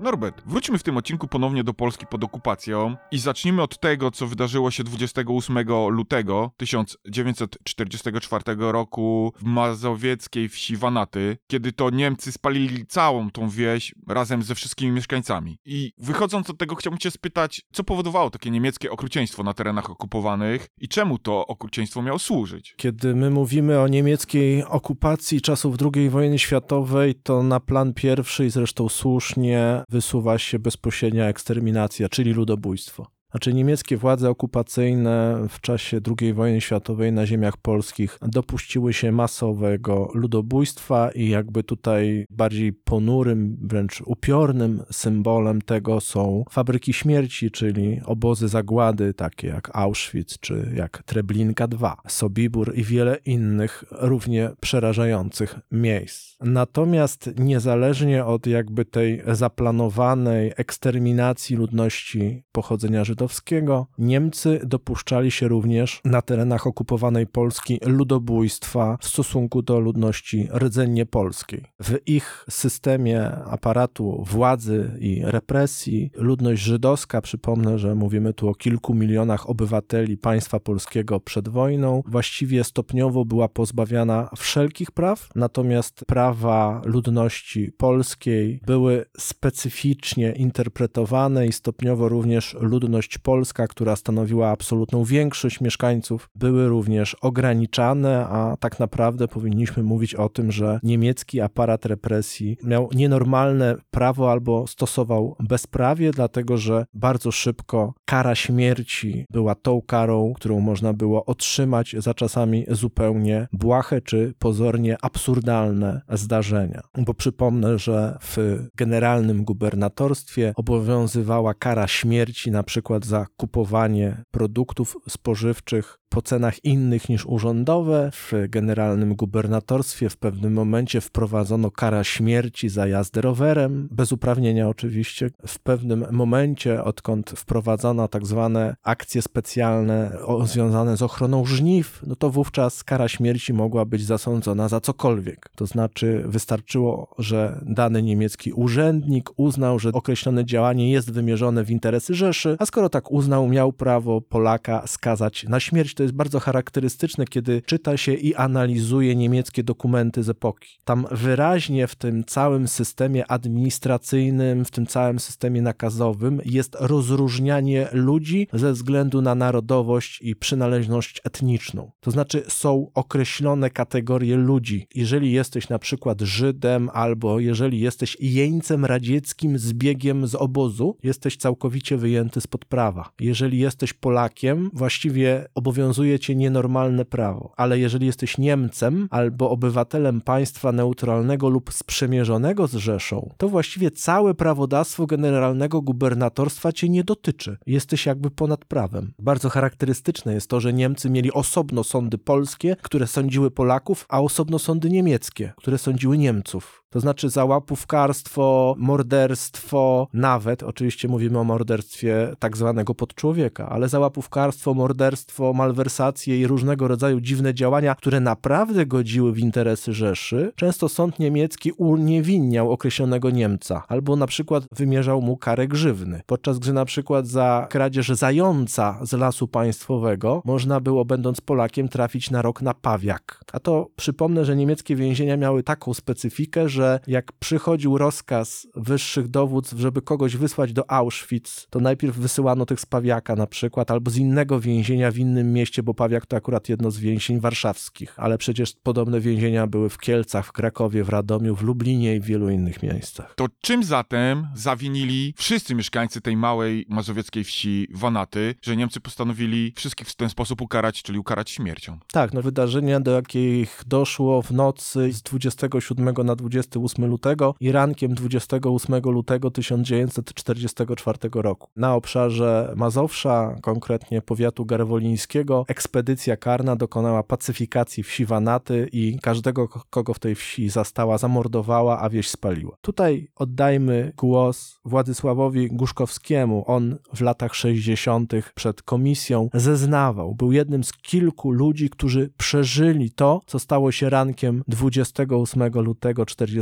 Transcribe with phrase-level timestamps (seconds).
[0.00, 4.26] Norbert, wróćmy w tym odcinku ponownie do Polski pod okupacją i zacznijmy od tego, co
[4.26, 5.58] wydarzyło się 28
[5.90, 14.42] lutego 1944 roku w mazowieckiej wsi Wanaty, kiedy to Niemcy spalili całą tą wieś razem
[14.42, 15.58] ze wszystkimi mieszkańcami.
[15.64, 20.68] I wychodząc od tego, chciałbym cię spytać, co powodowało takie niemieckie okrucieństwo na terenach okupowanych
[20.80, 22.74] i czemu to okrucieństwo miało służyć?
[22.76, 28.50] Kiedy my mówimy o niemieckiej okupacji czasów II wojny światowej, to na plan pierwszy i
[28.50, 33.17] zresztą słusznie wysuwa się bezpośrednia eksterminacja, czyli ludobójstwo.
[33.30, 40.10] Znaczy niemieckie władze okupacyjne w czasie II wojny światowej na ziemiach polskich dopuściły się masowego
[40.14, 48.48] ludobójstwa i jakby tutaj bardziej ponurym, wręcz upiornym symbolem tego są fabryki śmierci, czyli obozy
[48.48, 56.36] zagłady takie jak Auschwitz czy jak Treblinka II, Sobibór i wiele innych równie przerażających miejsc.
[56.40, 66.00] Natomiast niezależnie od jakby tej zaplanowanej eksterminacji ludności pochodzenia żydowskiego, żydowskiego, Niemcy dopuszczali się również
[66.04, 71.64] na terenach okupowanej Polski ludobójstwa w stosunku do ludności rdzennie polskiej.
[71.82, 78.94] W ich systemie aparatu władzy i represji ludność żydowska, przypomnę, że mówimy tu o kilku
[78.94, 87.72] milionach obywateli państwa polskiego przed wojną, właściwie stopniowo była pozbawiana wszelkich praw, natomiast prawa ludności
[87.76, 96.68] polskiej były specyficznie interpretowane i stopniowo również ludność polska, która stanowiła absolutną większość mieszkańców, były
[96.68, 103.74] również ograniczane, a tak naprawdę powinniśmy mówić o tym, że niemiecki aparat represji miał nienormalne
[103.90, 110.92] prawo albo stosował bezprawie, dlatego że bardzo szybko kara śmierci była tą karą, którą można
[110.92, 116.82] było otrzymać za czasami zupełnie błahe czy pozornie absurdalne zdarzenia.
[116.98, 125.97] Bo przypomnę, że w generalnym gubernatorstwie obowiązywała kara śmierci na przykład za kupowanie produktów spożywczych
[126.08, 128.10] po cenach innych niż urzędowe.
[128.12, 135.30] W generalnym gubernatorstwie w pewnym momencie wprowadzono kara śmierci za jazdę rowerem, bez uprawnienia oczywiście.
[135.46, 142.30] W pewnym momencie, odkąd wprowadzono tak zwane akcje specjalne związane z ochroną żniw, no to
[142.30, 145.48] wówczas kara śmierci mogła być zasądzona za cokolwiek.
[145.56, 152.14] To znaczy wystarczyło, że dany niemiecki urzędnik uznał, że określone działanie jest wymierzone w interesy
[152.14, 157.24] Rzeszy, a skoro tak uznał, miał prawo Polaka skazać na śmierć to jest bardzo charakterystyczne,
[157.24, 160.68] kiedy czyta się i analizuje niemieckie dokumenty z epoki.
[160.84, 168.48] Tam wyraźnie w tym całym systemie administracyjnym, w tym całym systemie nakazowym jest rozróżnianie ludzi
[168.52, 171.90] ze względu na narodowość i przynależność etniczną.
[172.00, 174.86] To znaczy są określone kategorie ludzi.
[174.94, 181.96] Jeżeli jesteś na przykład Żydem albo jeżeli jesteś jeńcem radzieckim zbiegiem z obozu, jesteś całkowicie
[181.96, 183.10] wyjęty spod prawa.
[183.20, 187.52] Jeżeli jesteś Polakiem, właściwie obowiązuje obowiązuje cię nienormalne prawo.
[187.56, 194.34] Ale jeżeli jesteś Niemcem albo obywatelem państwa neutralnego lub sprzymierzonego z Rzeszą, to właściwie całe
[194.34, 197.56] prawodawstwo generalnego gubernatorstwa cię nie dotyczy.
[197.66, 199.12] Jesteś jakby ponad prawem.
[199.18, 204.58] Bardzo charakterystyczne jest to, że Niemcy mieli osobno sądy polskie, które sądziły Polaków, a osobno
[204.58, 206.84] sądy niemieckie, które sądziły Niemców.
[206.90, 213.98] To znaczy za łapówkarstwo, morderstwo, nawet, oczywiście mówimy o morderstwie tak zwanego podczłowieka, ale za
[213.98, 220.88] łapówkarstwo, morderstwo, malwersacje i różnego rodzaju dziwne działania, które naprawdę godziły w interesy Rzeszy, często
[220.88, 226.84] sąd niemiecki uniewinniał określonego Niemca, albo na przykład wymierzał mu karę grzywny, podczas gdy na
[226.84, 232.74] przykład za kradzież zająca z lasu państwowego można było, będąc Polakiem, trafić na rok na
[232.74, 233.40] pawiak.
[233.52, 239.28] A to przypomnę, że niemieckie więzienia miały taką specyfikę, że że jak przychodził rozkaz wyższych
[239.28, 244.10] dowództw, żeby kogoś wysłać do Auschwitz, to najpierw wysyłano tych z Pawiaka na przykład, albo
[244.10, 248.38] z innego więzienia w innym mieście, bo Pawiak to akurat jedno z więzień warszawskich, ale
[248.38, 252.50] przecież podobne więzienia były w Kielcach, w Krakowie, w Radomiu, w Lublinie i w wielu
[252.50, 253.34] innych miejscach.
[253.34, 260.08] To czym zatem zawinili wszyscy mieszkańcy tej małej mazowieckiej wsi Wanaty, że Niemcy postanowili wszystkich
[260.08, 261.98] w ten sposób ukarać, czyli ukarać śmiercią?
[262.12, 266.36] Tak, no wydarzenia, do jakich doszło w nocy z 27 na
[266.68, 271.68] 28 lutego i rankiem 28 lutego 1944 roku.
[271.76, 280.14] Na obszarze Mazowsza, konkretnie powiatu garwolińskiego, ekspedycja karna dokonała pacyfikacji wsi Wanaty i każdego, kogo
[280.14, 282.76] w tej wsi zastała, zamordowała, a wieś spaliła.
[282.80, 286.64] Tutaj oddajmy głos Władysławowi Guszkowskiemu.
[286.66, 288.32] On w latach 60.
[288.54, 290.34] przed komisją zeznawał.
[290.34, 296.57] Był jednym z kilku ludzi, którzy przeżyli to, co stało się rankiem 28 lutego 1944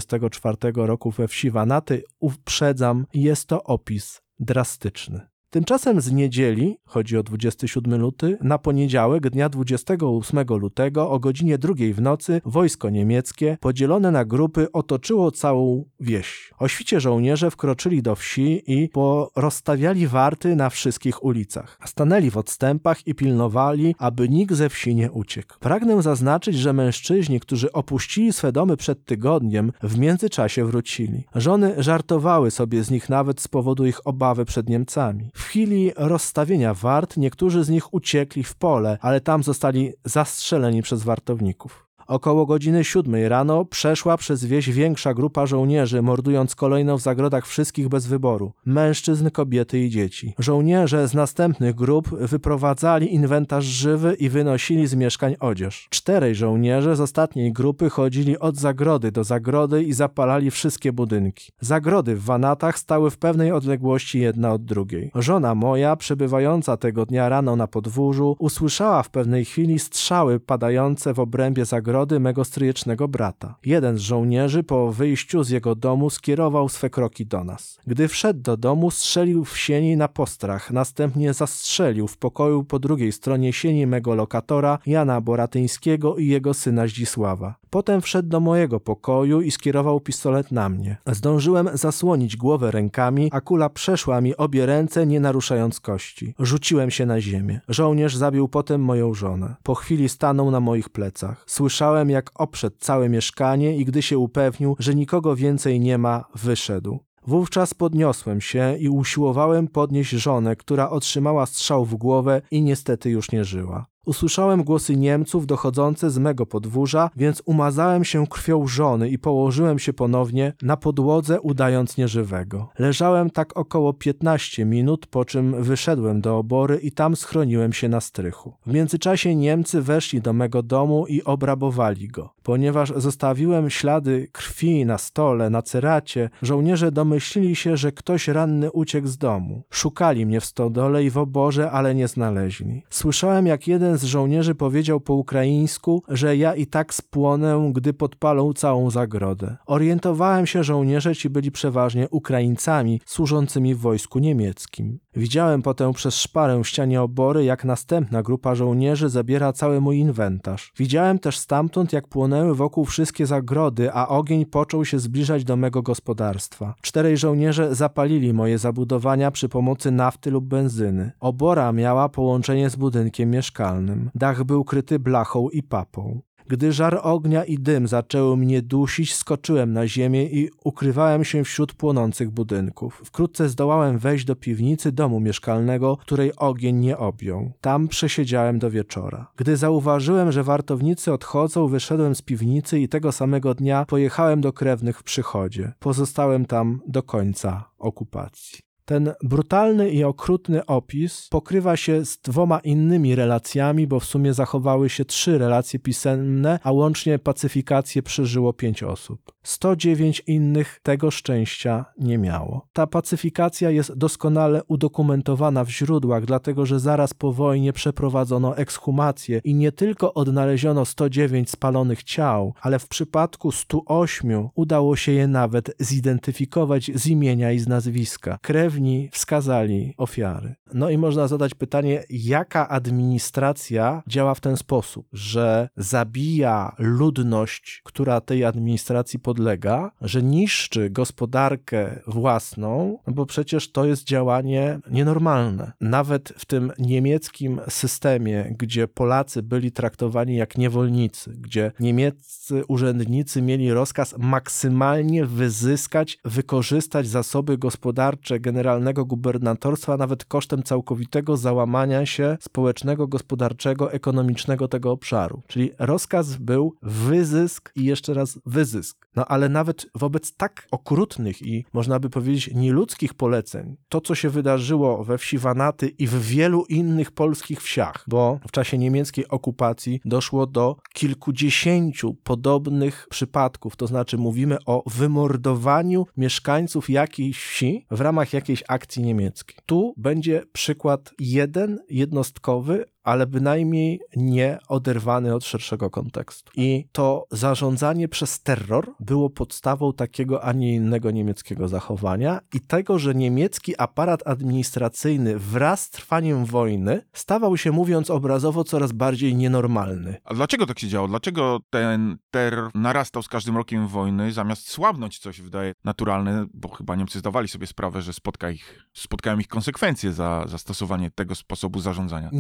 [0.86, 2.02] roku we wsi Wanaty.
[2.20, 5.35] Uprzedzam, jest to opis drastyczny.
[5.56, 11.94] Tymczasem z niedzieli, chodzi o 27 luty, na poniedziałek dnia 28 lutego o godzinie drugiej
[11.94, 16.50] w nocy wojsko niemieckie podzielone na grupy otoczyło całą wieś.
[16.58, 21.78] O świcie żołnierze wkroczyli do wsi i porozstawiali warty na wszystkich ulicach.
[21.84, 25.54] Stanęli w odstępach i pilnowali, aby nikt ze wsi nie uciekł.
[25.60, 31.24] Pragnę zaznaczyć, że mężczyźni, którzy opuścili swe domy przed tygodniem, w międzyczasie wrócili.
[31.34, 35.30] Żony żartowały sobie z nich nawet z powodu ich obawy przed Niemcami.
[35.46, 41.85] Chwili rozstawienia wart niektórzy z nich uciekli w pole, ale tam zostali zastrzeleni przez wartowników.
[42.06, 47.88] Około godziny siódmej rano przeszła przez wieś większa grupa żołnierzy, mordując kolejno w zagrodach wszystkich
[47.88, 50.34] bez wyboru mężczyzn, kobiety i dzieci.
[50.38, 55.86] Żołnierze z następnych grup wyprowadzali inwentarz żywy i wynosili z mieszkań odzież.
[55.90, 61.52] Czterej żołnierze z ostatniej grupy chodzili od zagrody do zagrody i zapalali wszystkie budynki.
[61.60, 65.10] Zagrody w Wanatach stały w pewnej odległości jedna od drugiej.
[65.14, 71.20] Żona moja, przebywająca tego dnia rano na podwórzu, usłyszała w pewnej chwili strzały padające w
[71.20, 73.54] obrębie zagrody mego stryjecznego brata.
[73.64, 77.78] Jeden z żołnierzy po wyjściu z jego domu skierował swe kroki do nas.
[77.86, 83.12] Gdy wszedł do domu, strzelił w sieni na postrach, następnie zastrzelił w pokoju po drugiej
[83.12, 87.54] stronie sieni mego lokatora Jana Boratyńskiego i jego syna Zdzisława.
[87.70, 90.96] Potem wszedł do mojego pokoju i skierował pistolet na mnie.
[91.06, 96.34] Zdążyłem zasłonić głowę rękami, a kula przeszła mi obie ręce, nie naruszając kości.
[96.38, 97.60] Rzuciłem się na ziemię.
[97.68, 99.54] Żołnierz zabił potem moją żonę.
[99.62, 101.44] Po chwili stanął na moich plecach.
[101.46, 106.98] Słyszałem, jak oprzedł całe mieszkanie i gdy się upewnił, że nikogo więcej nie ma, wyszedł.
[107.26, 113.32] Wówczas podniosłem się i usiłowałem podnieść żonę, która otrzymała strzał w głowę i niestety już
[113.32, 113.86] nie żyła.
[114.06, 119.92] Usłyszałem głosy Niemców dochodzące z mego podwórza, więc umazałem się krwią żony i położyłem się
[119.92, 122.68] ponownie na podłodze, udając nieżywego.
[122.78, 128.00] Leżałem tak około 15 minut, po czym wyszedłem do obory i tam schroniłem się na
[128.00, 128.52] strychu.
[128.66, 132.35] W międzyczasie Niemcy weszli do mego domu i obrabowali go.
[132.46, 139.06] Ponieważ zostawiłem ślady krwi na stole, na ceracie, żołnierze domyślili się, że ktoś ranny uciekł
[139.06, 139.62] z domu.
[139.70, 142.82] Szukali mnie w stodole i w oborze, ale nie znaleźli.
[142.90, 148.52] Słyszałem, jak jeden z żołnierzy powiedział po ukraińsku, że ja i tak spłonę, gdy podpalą
[148.52, 149.56] całą zagrodę.
[149.66, 154.98] Orientowałem się, żołnierze ci byli przeważnie Ukraińcami służącymi w wojsku niemieckim.
[155.16, 160.72] Widziałem potem przez szparę w ścianie obory, jak następna grupa żołnierzy zabiera cały mój inwentarz.
[160.76, 165.82] Widziałem też stamtąd, jak płonęły wokół wszystkie zagrody, a ogień począł się zbliżać do mego
[165.82, 166.74] gospodarstwa.
[166.82, 171.12] Czterej żołnierze zapalili moje zabudowania przy pomocy nafty lub benzyny.
[171.20, 174.10] Obora miała połączenie z budynkiem mieszkalnym.
[174.14, 176.20] Dach był kryty blachą i papą.
[176.48, 181.72] Gdy żar ognia i dym zaczęły mnie dusić, skoczyłem na ziemię i ukrywałem się wśród
[181.72, 183.02] płonących budynków.
[183.04, 187.52] Wkrótce zdołałem wejść do piwnicy domu mieszkalnego, której ogień nie objął.
[187.60, 189.30] Tam przesiedziałem do wieczora.
[189.36, 194.98] Gdy zauważyłem, że wartownicy odchodzą, wyszedłem z piwnicy i tego samego dnia pojechałem do krewnych
[194.98, 195.72] w przychodzie.
[195.78, 198.65] Pozostałem tam do końca okupacji.
[198.86, 204.88] Ten brutalny i okrutny opis pokrywa się z dwoma innymi relacjami, bo w sumie zachowały
[204.88, 209.35] się trzy relacje pisemne, a łącznie pacyfikację przeżyło pięć osób.
[209.46, 212.66] 109 innych tego szczęścia nie miało.
[212.72, 219.54] Ta pacyfikacja jest doskonale udokumentowana w źródłach, dlatego że zaraz po wojnie przeprowadzono ekshumację i
[219.54, 226.90] nie tylko odnaleziono 109 spalonych ciał, ale w przypadku 108 udało się je nawet zidentyfikować
[226.94, 228.38] z imienia i z nazwiska.
[228.42, 230.54] Krewni wskazali ofiary.
[230.74, 238.20] No i można zadać pytanie, jaka administracja działa w ten sposób, że zabija ludność, która
[238.20, 245.72] tej administracji podlega podlega, że niszczy gospodarkę własną, bo przecież to jest działanie nienormalne.
[245.80, 253.72] Nawet w tym niemieckim systemie, gdzie Polacy byli traktowani jak niewolnicy, gdzie niemieccy urzędnicy mieli
[253.72, 263.92] rozkaz maksymalnie wyzyskać, wykorzystać zasoby gospodarcze generalnego gubernatorstwa, nawet kosztem całkowitego załamania się społecznego, gospodarczego,
[263.92, 265.42] ekonomicznego tego obszaru.
[265.46, 269.06] Czyli rozkaz był wyzysk i jeszcze raz wyzysk.
[269.16, 274.30] No ale nawet wobec tak okrutnych i można by powiedzieć nieludzkich poleceń, to co się
[274.30, 280.00] wydarzyło we wsi Wanaty i w wielu innych polskich wsiach, bo w czasie niemieckiej okupacji
[280.04, 288.32] doszło do kilkudziesięciu podobnych przypadków, to znaczy mówimy o wymordowaniu mieszkańców jakiejś wsi w ramach
[288.32, 289.56] jakiejś akcji niemieckiej.
[289.66, 296.52] Tu będzie przykład jeden, jednostkowy, ale bynajmniej nie oderwany od szerszego kontekstu.
[296.56, 302.98] I to zarządzanie przez terror było podstawą takiego, a nie innego niemieckiego zachowania i tego,
[302.98, 310.16] że niemiecki aparat administracyjny wraz z trwaniem wojny stawał się, mówiąc obrazowo, coraz bardziej nienormalny.
[310.24, 311.08] A dlaczego tak się działo?
[311.08, 316.68] Dlaczego ten terror narastał z każdym rokiem wojny, zamiast słabnąć, co się wydaje naturalne, bo
[316.68, 321.34] chyba Niemcy zdawali sobie sprawę, że spotka ich, spotkają ich konsekwencje za, za stosowanie tego
[321.34, 322.30] sposobu zarządzania.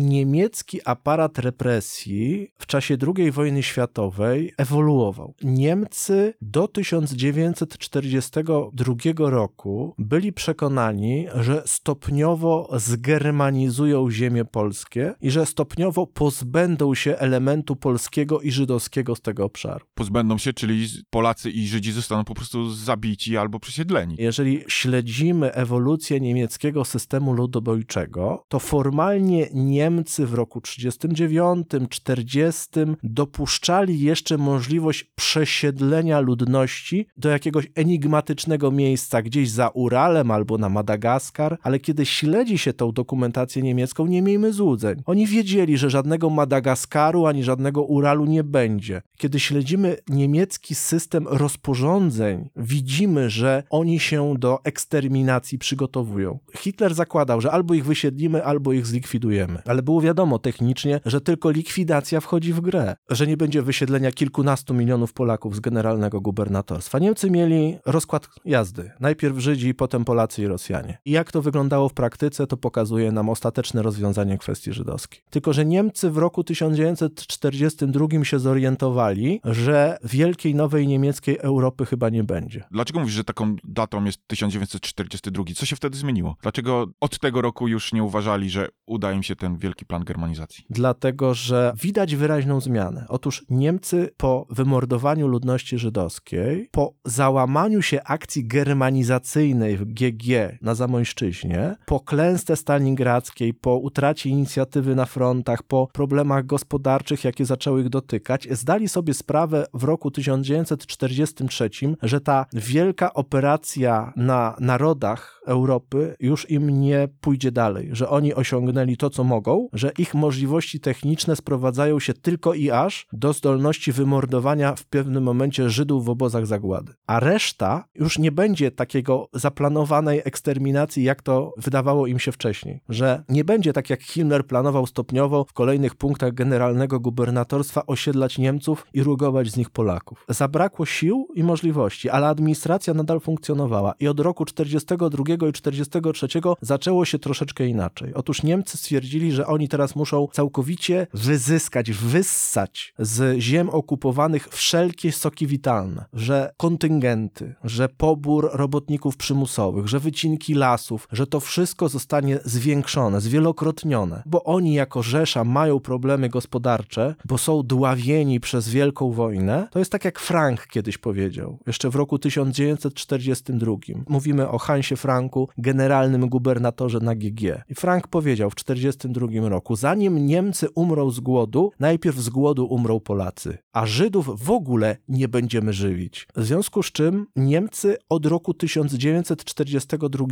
[0.56, 5.34] Niemiecki aparat represji w czasie II wojny światowej ewoluował.
[5.42, 16.94] Niemcy do 1942 roku byli przekonani, że stopniowo zgermanizują ziemie polskie i że stopniowo pozbędą
[16.94, 19.86] się elementu polskiego i żydowskiego z tego obszaru.
[19.94, 24.16] Pozbędą się, czyli Polacy i Żydzi zostaną po prostu zabici albo przesiedleni.
[24.18, 32.68] Jeżeli śledzimy ewolucję niemieckiego systemu ludobójczego, to formalnie Niemcy w roku 39, 40
[33.02, 41.58] dopuszczali jeszcze możliwość przesiedlenia ludności do jakiegoś enigmatycznego miejsca gdzieś za Uralem albo na Madagaskar,
[41.62, 45.02] ale kiedy śledzi się tą dokumentację niemiecką, nie miejmy złudzeń.
[45.06, 49.02] Oni wiedzieli, że żadnego Madagaskaru ani żadnego Uralu nie będzie.
[49.16, 56.38] Kiedy śledzimy niemiecki system rozporządzeń, widzimy, że oni się do eksterminacji przygotowują.
[56.56, 59.62] Hitler zakładał, że albo ich wysiedlimy, albo ich zlikwidujemy.
[59.66, 64.74] Ale było wiadomo technicznie, że tylko likwidacja wchodzi w grę, że nie będzie wysiedlenia kilkunastu
[64.74, 66.98] milionów Polaków z generalnego gubernatorstwa.
[66.98, 68.90] Niemcy mieli rozkład jazdy.
[69.00, 70.98] Najpierw Żydzi, potem Polacy i Rosjanie.
[71.04, 75.20] I jak to wyglądało w praktyce, to pokazuje nam ostateczne rozwiązanie kwestii żydowskiej.
[75.30, 82.24] Tylko, że Niemcy w roku 1942 się zorientowali, że wielkiej nowej niemieckiej Europy chyba nie
[82.24, 82.64] będzie.
[82.70, 85.44] Dlaczego mówisz, że taką datą jest 1942?
[85.56, 86.36] Co się wtedy zmieniło?
[86.42, 90.64] Dlaczego od tego roku już nie uważali, że uda im się ten wielki plan germanizacji?
[90.70, 93.06] Dlatego, że widać wyraźną zmianę.
[93.08, 101.76] Otóż Niemcy po wymordowaniu ludności żydowskiej, po załamaniu się akcji germanizacyjnej w GG na Zamojszczyźnie,
[101.86, 108.48] po klęsce stalingradzkiej, po utracie inicjatywy na frontach, po problemach gospodarczych, jakie zaczęły ich dotykać,
[108.50, 111.70] zdali sobie sprawę w roku 1943,
[112.02, 118.96] że ta wielka operacja na narodach Europy już im nie pójdzie dalej, że oni osiągnęli
[118.96, 124.74] to, co mogą, że ich możliwości techniczne sprowadzają się tylko i aż do zdolności wymordowania
[124.74, 126.92] w pewnym momencie Żydów w obozach zagłady.
[127.06, 132.80] A reszta już nie będzie takiego zaplanowanej eksterminacji, jak to wydawało im się wcześniej.
[132.88, 138.86] Że nie będzie tak, jak Himmler planował stopniowo w kolejnych punktach generalnego gubernatorstwa osiedlać Niemców
[138.94, 140.24] i rugować z nich Polaków.
[140.28, 146.26] Zabrakło sił i możliwości, ale administracja nadal funkcjonowała i od roku 42 i 43
[146.60, 148.14] zaczęło się troszeczkę inaczej.
[148.14, 155.46] Otóż Niemcy stwierdzili, że oni teraz muszą całkowicie wyzyskać, wyssać z ziem okupowanych wszelkie soki
[155.46, 163.20] witalne, że kontyngenty, że pobór robotników przymusowych, że wycinki lasów, że to wszystko zostanie zwiększone,
[163.20, 169.68] zwielokrotnione, bo oni jako Rzesza mają problemy gospodarcze, bo są dławieni przez Wielką Wojnę.
[169.70, 173.72] To jest tak jak Frank kiedyś powiedział, jeszcze w roku 1942.
[174.08, 177.62] Mówimy o Hansie Franku, generalnym gubernatorze na GG.
[177.70, 183.00] I Frank powiedział w 1942 roku, zanim Niemcy umrą z głodu, najpierw z głodu umrą
[183.00, 186.28] Polacy, a Żydów w ogóle nie będziemy żywić.
[186.36, 190.26] W związku z czym Niemcy od roku 1942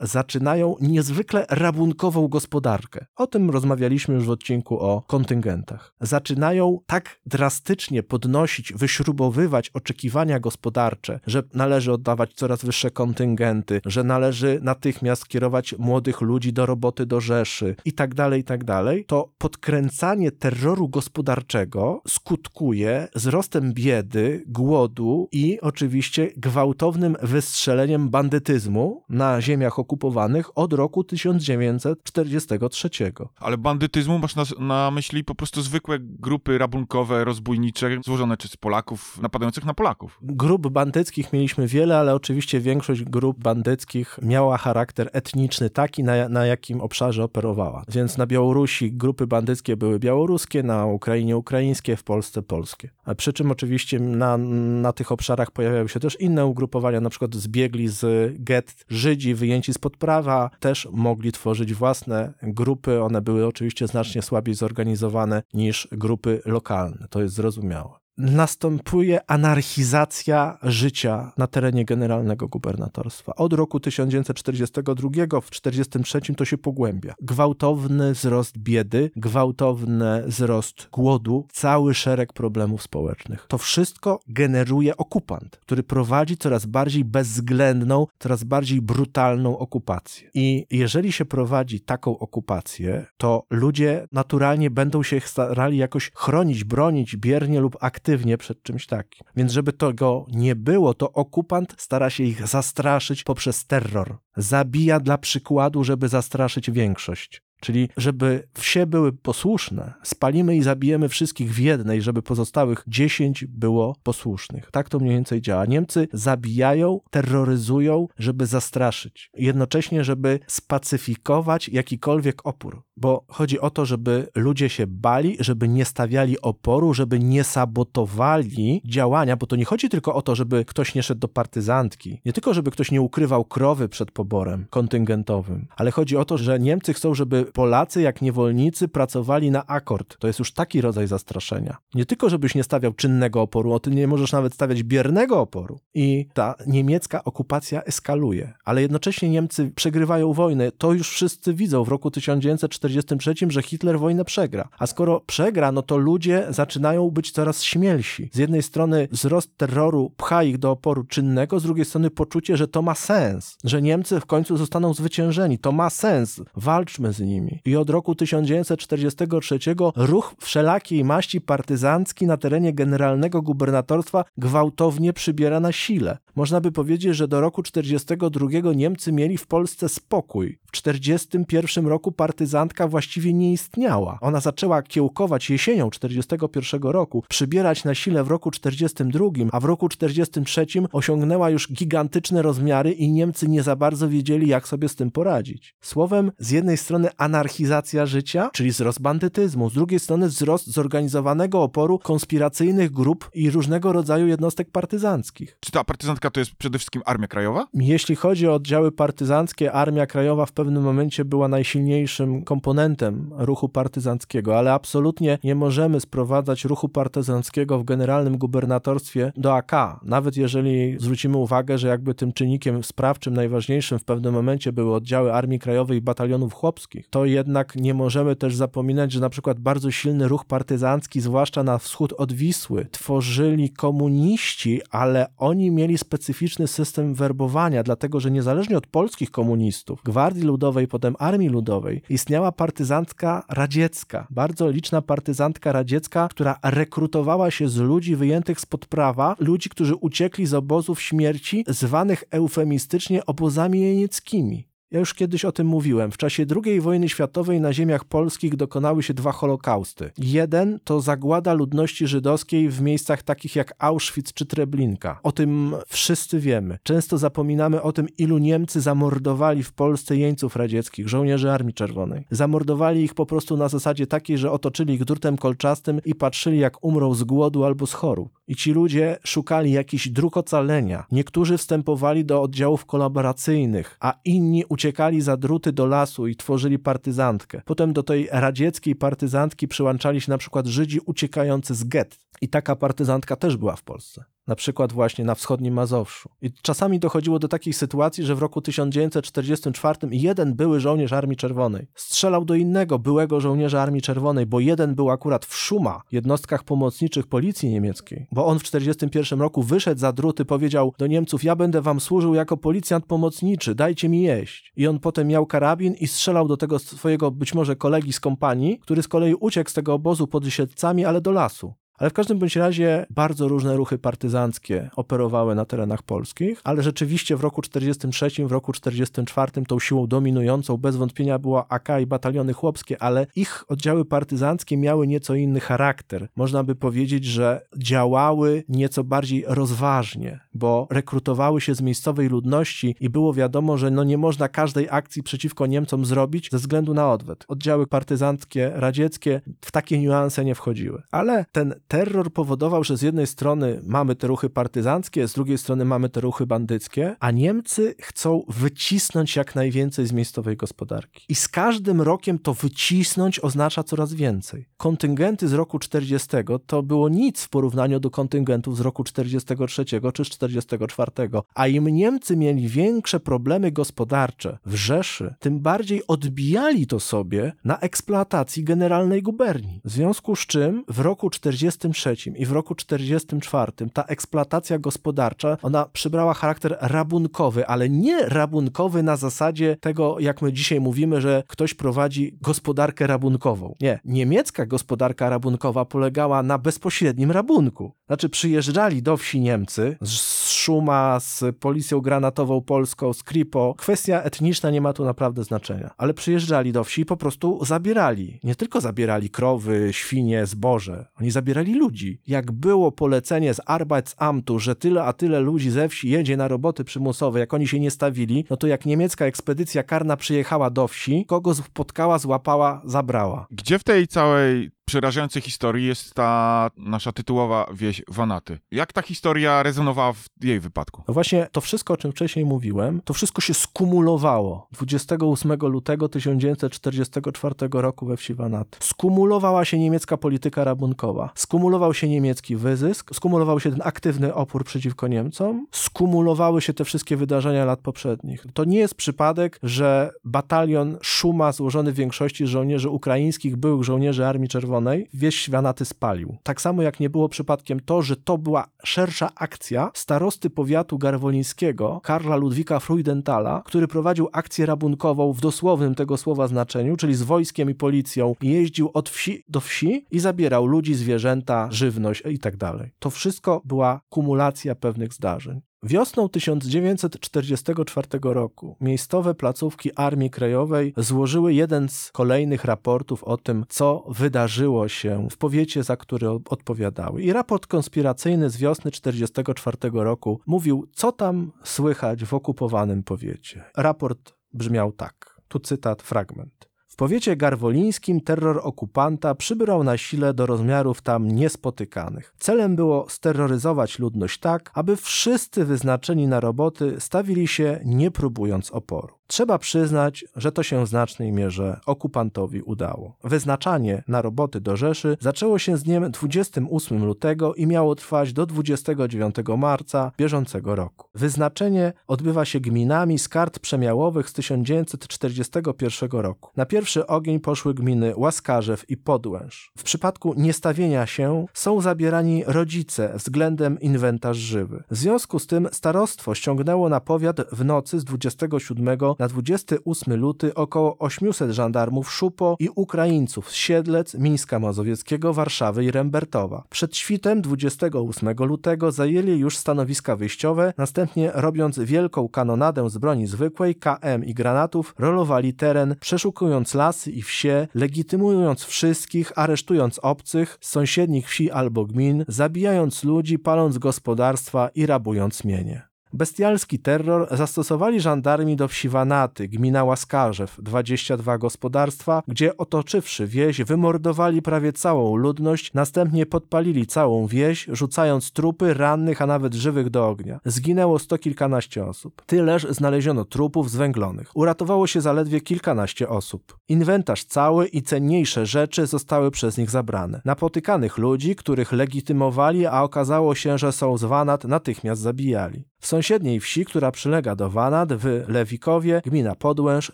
[0.00, 3.06] zaczynają niezwykle rabunkową gospodarkę.
[3.16, 5.94] O tym rozmawialiśmy już w odcinku o kontyngentach.
[6.00, 14.60] Zaczynają tak drastycznie podnosić, wyśrubowywać oczekiwania gospodarcze, że należy oddawać coraz wyższe kontyngenty, że należy
[14.62, 19.32] natychmiast kierować młodych ludzi do roboty do Rzeszy i tak dalej, i tak dalej, to
[19.38, 30.58] podkręcanie terroru gospodarczego skutkuje wzrostem biedy, głodu i oczywiście gwałtownym wystrzeleniem bandytyzmu na ziemiach okupowanych
[30.58, 32.90] od roku 1943.
[33.36, 38.56] Ale bandytyzmu masz na, na myśli po prostu zwykłe grupy rabunkowe, rozbójnicze, złożone czy z
[38.56, 40.18] Polaków, napadających na Polaków.
[40.22, 46.46] Grup bandyckich mieliśmy wiele, ale oczywiście większość grup bandyckich miała charakter etniczny taki, na, na
[46.46, 47.82] jakim obszarze operowała.
[47.88, 52.90] Więc na Białorusi grupy bandyckie były białoruskie, na Ukrainie ukraińskie, w Polsce polskie.
[53.16, 54.36] Przy czym oczywiście na,
[54.82, 59.74] na tych obszarach pojawiały się też inne ugrupowania, na przykład zbiegli z get Żydzi wyjęci
[59.74, 63.02] spod prawa, też mogli tworzyć własne grupy.
[63.02, 67.06] One były oczywiście znacznie słabiej zorganizowane niż grupy lokalne.
[67.10, 73.34] To jest zrozumiałe następuje anarchizacja życia na terenie generalnego gubernatorstwa.
[73.34, 77.14] Od roku 1942 w 1943 to się pogłębia.
[77.20, 83.46] Gwałtowny wzrost biedy, gwałtowny wzrost głodu, cały szereg problemów społecznych.
[83.48, 90.30] To wszystko generuje okupant, który prowadzi coraz bardziej bezwzględną, coraz bardziej brutalną okupację.
[90.34, 97.16] I jeżeli się prowadzi taką okupację, to ludzie naturalnie będą się starali jakoś chronić, bronić
[97.16, 99.26] biernie lub aktywnie aktywnie przed czymś takim.
[99.36, 104.18] Więc żeby tego nie było, to okupant stara się ich zastraszyć poprzez terror.
[104.36, 107.42] Zabija dla przykładu, żeby zastraszyć większość.
[107.64, 113.96] Czyli, żeby wsie były posłuszne, spalimy i zabijemy wszystkich w jednej, żeby pozostałych dziesięć było
[114.02, 114.70] posłusznych.
[114.70, 115.66] Tak to mniej więcej działa.
[115.66, 119.30] Niemcy zabijają, terroryzują, żeby zastraszyć.
[119.34, 122.82] Jednocześnie, żeby spacyfikować jakikolwiek opór.
[122.96, 128.82] Bo chodzi o to, żeby ludzie się bali, żeby nie stawiali oporu, żeby nie sabotowali
[128.84, 132.20] działania, bo to nie chodzi tylko o to, żeby ktoś nie szedł do partyzantki.
[132.24, 136.58] Nie tylko, żeby ktoś nie ukrywał krowy przed poborem kontyngentowym, ale chodzi o to, że
[136.58, 140.18] Niemcy chcą, żeby Polacy jak niewolnicy pracowali na akord.
[140.18, 141.76] To jest już taki rodzaj zastraszenia.
[141.94, 145.80] Nie tylko, żebyś nie stawiał czynnego oporu, o tym nie możesz nawet stawiać biernego oporu.
[145.94, 150.72] I ta niemiecka okupacja eskaluje, ale jednocześnie Niemcy przegrywają wojnę.
[150.72, 154.68] To już wszyscy widzą w roku 1943, że Hitler wojnę przegra.
[154.78, 158.30] A skoro przegra, no to ludzie zaczynają być coraz śmielsi.
[158.32, 162.68] Z jednej strony wzrost terroru pcha ich do oporu czynnego, z drugiej strony poczucie, że
[162.68, 165.58] to ma sens, że Niemcy w końcu zostaną zwyciężeni.
[165.58, 166.40] To ma sens.
[166.56, 167.43] Walczmy z nimi.
[167.64, 169.58] I od roku 1943
[169.96, 176.18] ruch wszelakiej maści partyzancki na terenie generalnego gubernatorstwa gwałtownie przybiera na sile.
[176.36, 180.58] Można by powiedzieć, że do roku 1942 Niemcy mieli w Polsce spokój.
[180.66, 184.18] W 1941 roku partyzantka właściwie nie istniała.
[184.20, 189.88] Ona zaczęła kiełkować jesienią 1941 roku, przybierać na sile w roku 1942, a w roku
[189.88, 195.10] 1943 osiągnęła już gigantyczne rozmiary i Niemcy nie za bardzo wiedzieli, jak sobie z tym
[195.10, 195.74] poradzić.
[195.80, 201.98] Słowem, z jednej strony anarchizacja życia, czyli wzrost bandytyzmu, z drugiej strony wzrost zorganizowanego oporu
[201.98, 205.56] konspiracyjnych grup i różnego rodzaju jednostek partyzanckich.
[205.60, 207.66] Czy ta partyzantka to jest przede wszystkim Armia Krajowa?
[207.74, 214.58] Jeśli chodzi o oddziały partyzanckie, Armia Krajowa w pewnym momencie była najsilniejszym komponentem ruchu partyzanckiego,
[214.58, 219.72] ale absolutnie nie możemy sprowadzać ruchu partyzanckiego w generalnym gubernatorstwie do AK.
[220.02, 225.32] Nawet jeżeli zwrócimy uwagę, że jakby tym czynnikiem sprawczym najważniejszym w pewnym momencie były oddziały
[225.32, 229.90] Armii Krajowej i batalionów chłopskich, to jednak nie możemy też zapominać, że na przykład bardzo
[229.90, 237.14] silny ruch partyzancki, zwłaszcza na wschód od Wisły, tworzyli komuniści, ale oni mieli specyficzny system
[237.14, 244.26] werbowania, dlatego że niezależnie od polskich komunistów, Gwardii Ludowej, potem Armii Ludowej, istniała partyzantka radziecka,
[244.30, 250.46] bardzo liczna partyzantka radziecka, która rekrutowała się z ludzi wyjętych spod prawa, ludzi, którzy uciekli
[250.46, 254.73] z obozów śmierci, zwanych eufemistycznie obozami jenieckimi.
[254.94, 256.10] Ja już kiedyś o tym mówiłem.
[256.10, 260.10] W czasie II wojny światowej na ziemiach polskich dokonały się dwa holokausty.
[260.18, 265.20] Jeden to zagłada ludności żydowskiej w miejscach takich jak Auschwitz czy Treblinka.
[265.22, 266.78] O tym wszyscy wiemy.
[266.82, 272.26] Często zapominamy o tym, ilu Niemcy zamordowali w Polsce jeńców radzieckich, żołnierzy Armii Czerwonej.
[272.30, 276.84] Zamordowali ich po prostu na zasadzie takiej, że otoczyli ich drutem kolczastym i patrzyli jak
[276.84, 278.38] umrą z głodu albo z chorób.
[278.48, 281.06] I ci ludzie szukali jakichś dróg ocalenia.
[281.12, 284.83] Niektórzy wstępowali do oddziałów kolaboracyjnych, a inni uciekali
[285.20, 287.62] za druty do lasu i tworzyli partyzantkę.
[287.64, 292.18] Potem do tej radzieckiej partyzantki przyłączali się na przykład Żydzi uciekający z get.
[292.40, 294.24] I taka partyzantka też była w Polsce.
[294.46, 296.28] Na przykład właśnie na wschodnim Mazowszu.
[296.42, 301.86] I czasami dochodziło do takich sytuacji, że w roku 1944 jeden były żołnierz Armii Czerwonej
[301.94, 307.26] strzelał do innego byłego żołnierza Armii Czerwonej, bo jeden był akurat w Szuma, jednostkach pomocniczych
[307.26, 311.82] policji niemieckiej, bo on w 1941 roku wyszedł za druty, powiedział do Niemców, ja będę
[311.82, 314.72] wam służył jako policjant pomocniczy, dajcie mi jeść.
[314.76, 318.78] I on potem miał karabin i strzelał do tego swojego być może kolegi z kompanii,
[318.78, 321.74] który z kolei uciekł z tego obozu pod Siedlcami, ale do lasu.
[321.98, 327.36] Ale w każdym bądź razie bardzo różne ruchy partyzanckie operowały na terenach polskich, ale rzeczywiście
[327.36, 332.52] w roku 43, w roku 44 tą siłą dominującą bez wątpienia była AK i bataliony
[332.52, 336.28] chłopskie, ale ich oddziały partyzanckie miały nieco inny charakter.
[336.36, 343.10] Można by powiedzieć, że działały nieco bardziej rozważnie, bo rekrutowały się z miejscowej ludności i
[343.10, 347.44] było wiadomo, że no nie można każdej akcji przeciwko Niemcom zrobić ze względu na odwet.
[347.48, 351.02] Oddziały partyzanckie radzieckie w takie niuanse nie wchodziły.
[351.10, 355.84] Ale ten terror powodował, że z jednej strony mamy te ruchy partyzanckie, z drugiej strony
[355.84, 361.24] mamy te ruchy bandyckie, a Niemcy chcą wycisnąć jak najwięcej z miejscowej gospodarki.
[361.28, 364.66] I z każdym rokiem to wycisnąć oznacza coraz więcej.
[364.76, 366.28] Kontyngenty z roku 40
[366.66, 371.10] to było nic w porównaniu do kontyngentów z roku 43 czy 44,
[371.54, 377.78] a im Niemcy mieli większe problemy gospodarcze w Rzeszy, tym bardziej odbijali to sobie na
[377.78, 379.80] eksploatacji generalnej guberni.
[379.84, 385.56] W związku z czym w roku 40 43 i w roku 44 ta eksploatacja gospodarcza,
[385.62, 391.42] ona przybrała charakter rabunkowy, ale nie rabunkowy na zasadzie tego, jak my dzisiaj mówimy, że
[391.46, 393.74] ktoś prowadzi gospodarkę rabunkową.
[393.80, 394.00] Nie.
[394.04, 397.92] Niemiecka gospodarka rabunkowa polegała na bezpośrednim rabunku.
[398.06, 403.74] Znaczy przyjeżdżali do wsi Niemcy z Szuma, z policją granatową polską, z Kripo.
[403.78, 405.90] Kwestia etniczna nie ma tu naprawdę znaczenia.
[405.96, 408.40] Ale przyjeżdżali do wsi i po prostu zabierali.
[408.44, 411.06] Nie tylko zabierali krowy, świnie, zboże.
[411.20, 412.20] Oni zabierali ludzi.
[412.26, 416.84] Jak było polecenie z Arbeitsamtu, że tyle a tyle ludzi ze wsi jedzie na roboty
[416.84, 421.24] przymusowe, jak oni się nie stawili, no to jak niemiecka ekspedycja karna przyjechała do wsi,
[421.26, 423.46] kogo spotkała, złapała, zabrała.
[423.50, 428.58] Gdzie w tej całej przerażającej historii jest ta nasza tytułowa wieś Wanaty.
[428.70, 431.02] Jak ta historia rezonowała w jej wypadku?
[431.08, 437.54] No właśnie to wszystko, o czym wcześniej mówiłem, to wszystko się skumulowało 28 lutego 1944
[437.72, 438.78] roku we wsi Wanaty.
[438.80, 445.08] Skumulowała się niemiecka polityka rabunkowa, skumulował się niemiecki wyzysk, skumulował się ten aktywny opór przeciwko
[445.08, 448.46] Niemcom, skumulowały się te wszystkie wydarzenia lat poprzednich.
[448.54, 454.48] To nie jest przypadek, że batalion Szuma złożony w większości żołnierzy ukraińskich, byłych żołnierzy Armii
[454.48, 456.36] Czerwonej, Czerwonej wieś Świanaty spalił.
[456.42, 462.00] Tak samo jak nie było przypadkiem to, że to była szersza akcja starosty powiatu garwolińskiego
[462.02, 467.70] Karla Ludwika Freudenthala, który prowadził akcję rabunkową w dosłownym tego słowa znaczeniu, czyli z wojskiem
[467.70, 472.54] i policją jeździł od wsi do wsi i zabierał ludzi, zwierzęta, żywność i tak.
[472.98, 475.60] To wszystko była kumulacja pewnych zdarzeń.
[475.84, 484.04] Wiosną 1944 roku miejscowe placówki Armii Krajowej złożyły jeden z kolejnych raportów o tym, co
[484.08, 487.22] wydarzyło się w powiecie, za który odpowiadały.
[487.22, 493.64] I raport konspiracyjny z wiosny 1944 roku mówił, co tam słychać w okupowanym powiecie.
[493.76, 495.40] Raport brzmiał tak.
[495.48, 496.73] Tu cytat, fragment.
[496.94, 502.34] W powiecie garwolińskim terror okupanta przybrał na sile do rozmiarów tam niespotykanych.
[502.38, 509.14] Celem było steroryzować ludność tak, aby wszyscy wyznaczeni na roboty stawili się nie próbując oporu.
[509.26, 513.16] Trzeba przyznać, że to się w znacznej mierze okupantowi udało.
[513.24, 518.46] Wyznaczanie na roboty do Rzeszy zaczęło się z dniem 28 lutego i miało trwać do
[518.46, 521.08] 29 marca bieżącego roku.
[521.14, 526.50] Wyznaczenie odbywa się gminami z kart przemiałowych z 1941 roku.
[526.56, 529.72] Na pierwszy ogień poszły gminy Łaskarzew i Podłęż.
[529.78, 534.84] W przypadku niestawienia się są zabierani rodzice względem inwentarz żywy.
[534.90, 540.54] W związku z tym starostwo ściągnęło na powiat w nocy z 27 na 28 luty
[540.54, 546.64] około 800 żandarmów Szupo i Ukraińców z Siedlec, Mińska Mazowieckiego, Warszawy i Rembertowa.
[546.70, 553.74] Przed świtem 28 lutego zajęli już stanowiska wyjściowe, następnie robiąc wielką kanonadę z broni zwykłej,
[553.74, 561.28] KM i granatów, rolowali teren, przeszukując lasy i wsie, legitymując wszystkich, aresztując obcych z sąsiednich
[561.28, 565.93] wsi albo gmin, zabijając ludzi, paląc gospodarstwa i rabując mienie.
[566.14, 574.42] Bestialski terror zastosowali żandarmi do wsi Wanaty, gmina Łaskarzew, 22 gospodarstwa, gdzie otoczywszy wieś wymordowali
[574.42, 580.40] prawie całą ludność, następnie podpalili całą wieś, rzucając trupy, rannych, a nawet żywych do ognia.
[580.44, 582.22] Zginęło sto kilkanaście osób.
[582.26, 584.30] Tyleż znaleziono trupów zwęglonych.
[584.34, 586.58] Uratowało się zaledwie kilkanaście osób.
[586.68, 590.20] Inwentarz cały i cenniejsze rzeczy zostały przez nich zabrane.
[590.24, 595.64] Napotykanych ludzi, których legitymowali, a okazało się, że są z Wanat, natychmiast zabijali.
[595.84, 599.92] W sąsiedniej wsi, która przylega do Wanat, w Lewikowie, gmina Podłęż,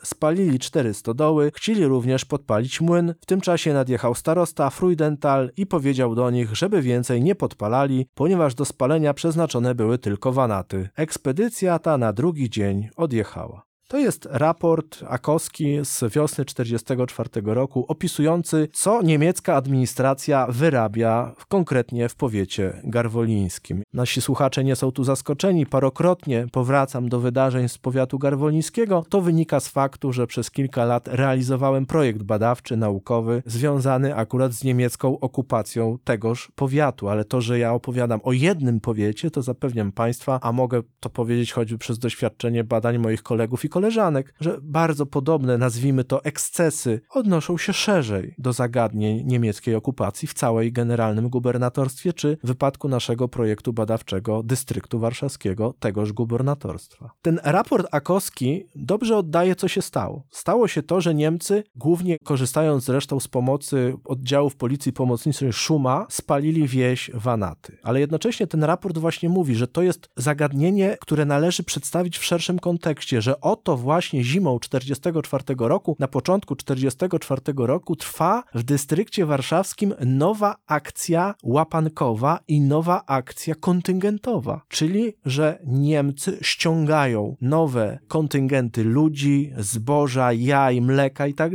[0.03, 3.15] spalili cztery stodoły, chcieli również podpalić młyn.
[3.21, 8.55] W tym czasie nadjechał starosta Freudenthal i powiedział do nich, żeby więcej nie podpalali, ponieważ
[8.55, 10.89] do spalenia przeznaczone były tylko Wanaty.
[10.97, 13.70] Ekspedycja ta na drugi dzień odjechała.
[13.91, 22.15] To jest raport Akowski z wiosny 1944 roku, opisujący, co niemiecka administracja wyrabia konkretnie w
[22.15, 23.83] powiecie garwolińskim.
[23.93, 29.05] Nasi słuchacze nie są tu zaskoczeni, parokrotnie powracam do wydarzeń z powiatu garwolińskiego.
[29.09, 34.65] To wynika z faktu, że przez kilka lat realizowałem projekt badawczy, naukowy, związany akurat z
[34.65, 40.39] niemiecką okupacją tegoż powiatu, ale to, że ja opowiadam o jednym powiecie, to zapewniam Państwa,
[40.43, 45.07] a mogę to powiedzieć choćby przez doświadczenie badań moich kolegów i kolegów, koleżanek, że bardzo
[45.07, 52.13] podobne, nazwijmy to, ekscesy odnoszą się szerzej do zagadnień niemieckiej okupacji w całej generalnym gubernatorstwie,
[52.13, 57.11] czy w wypadku naszego projektu badawczego dystryktu warszawskiego tegoż gubernatorstwa.
[57.23, 60.27] Ten raport Akowski dobrze oddaje, co się stało.
[60.31, 66.69] Stało się to, że Niemcy, głównie korzystając zresztą z pomocy oddziałów policji pomocniczej Szuma, spalili
[66.69, 67.79] wieś Wanaty.
[67.83, 72.59] Ale jednocześnie ten raport właśnie mówi, że to jest zagadnienie, które należy przedstawić w szerszym
[72.59, 79.27] kontekście, że oto to właśnie zimą 44 roku, na początku 44 roku trwa w dystrykcie
[79.27, 89.53] warszawskim nowa akcja łapankowa i nowa akcja kontyngentowa, czyli że Niemcy ściągają nowe kontyngenty ludzi,
[89.59, 91.53] zboża, jaj, mleka i tak.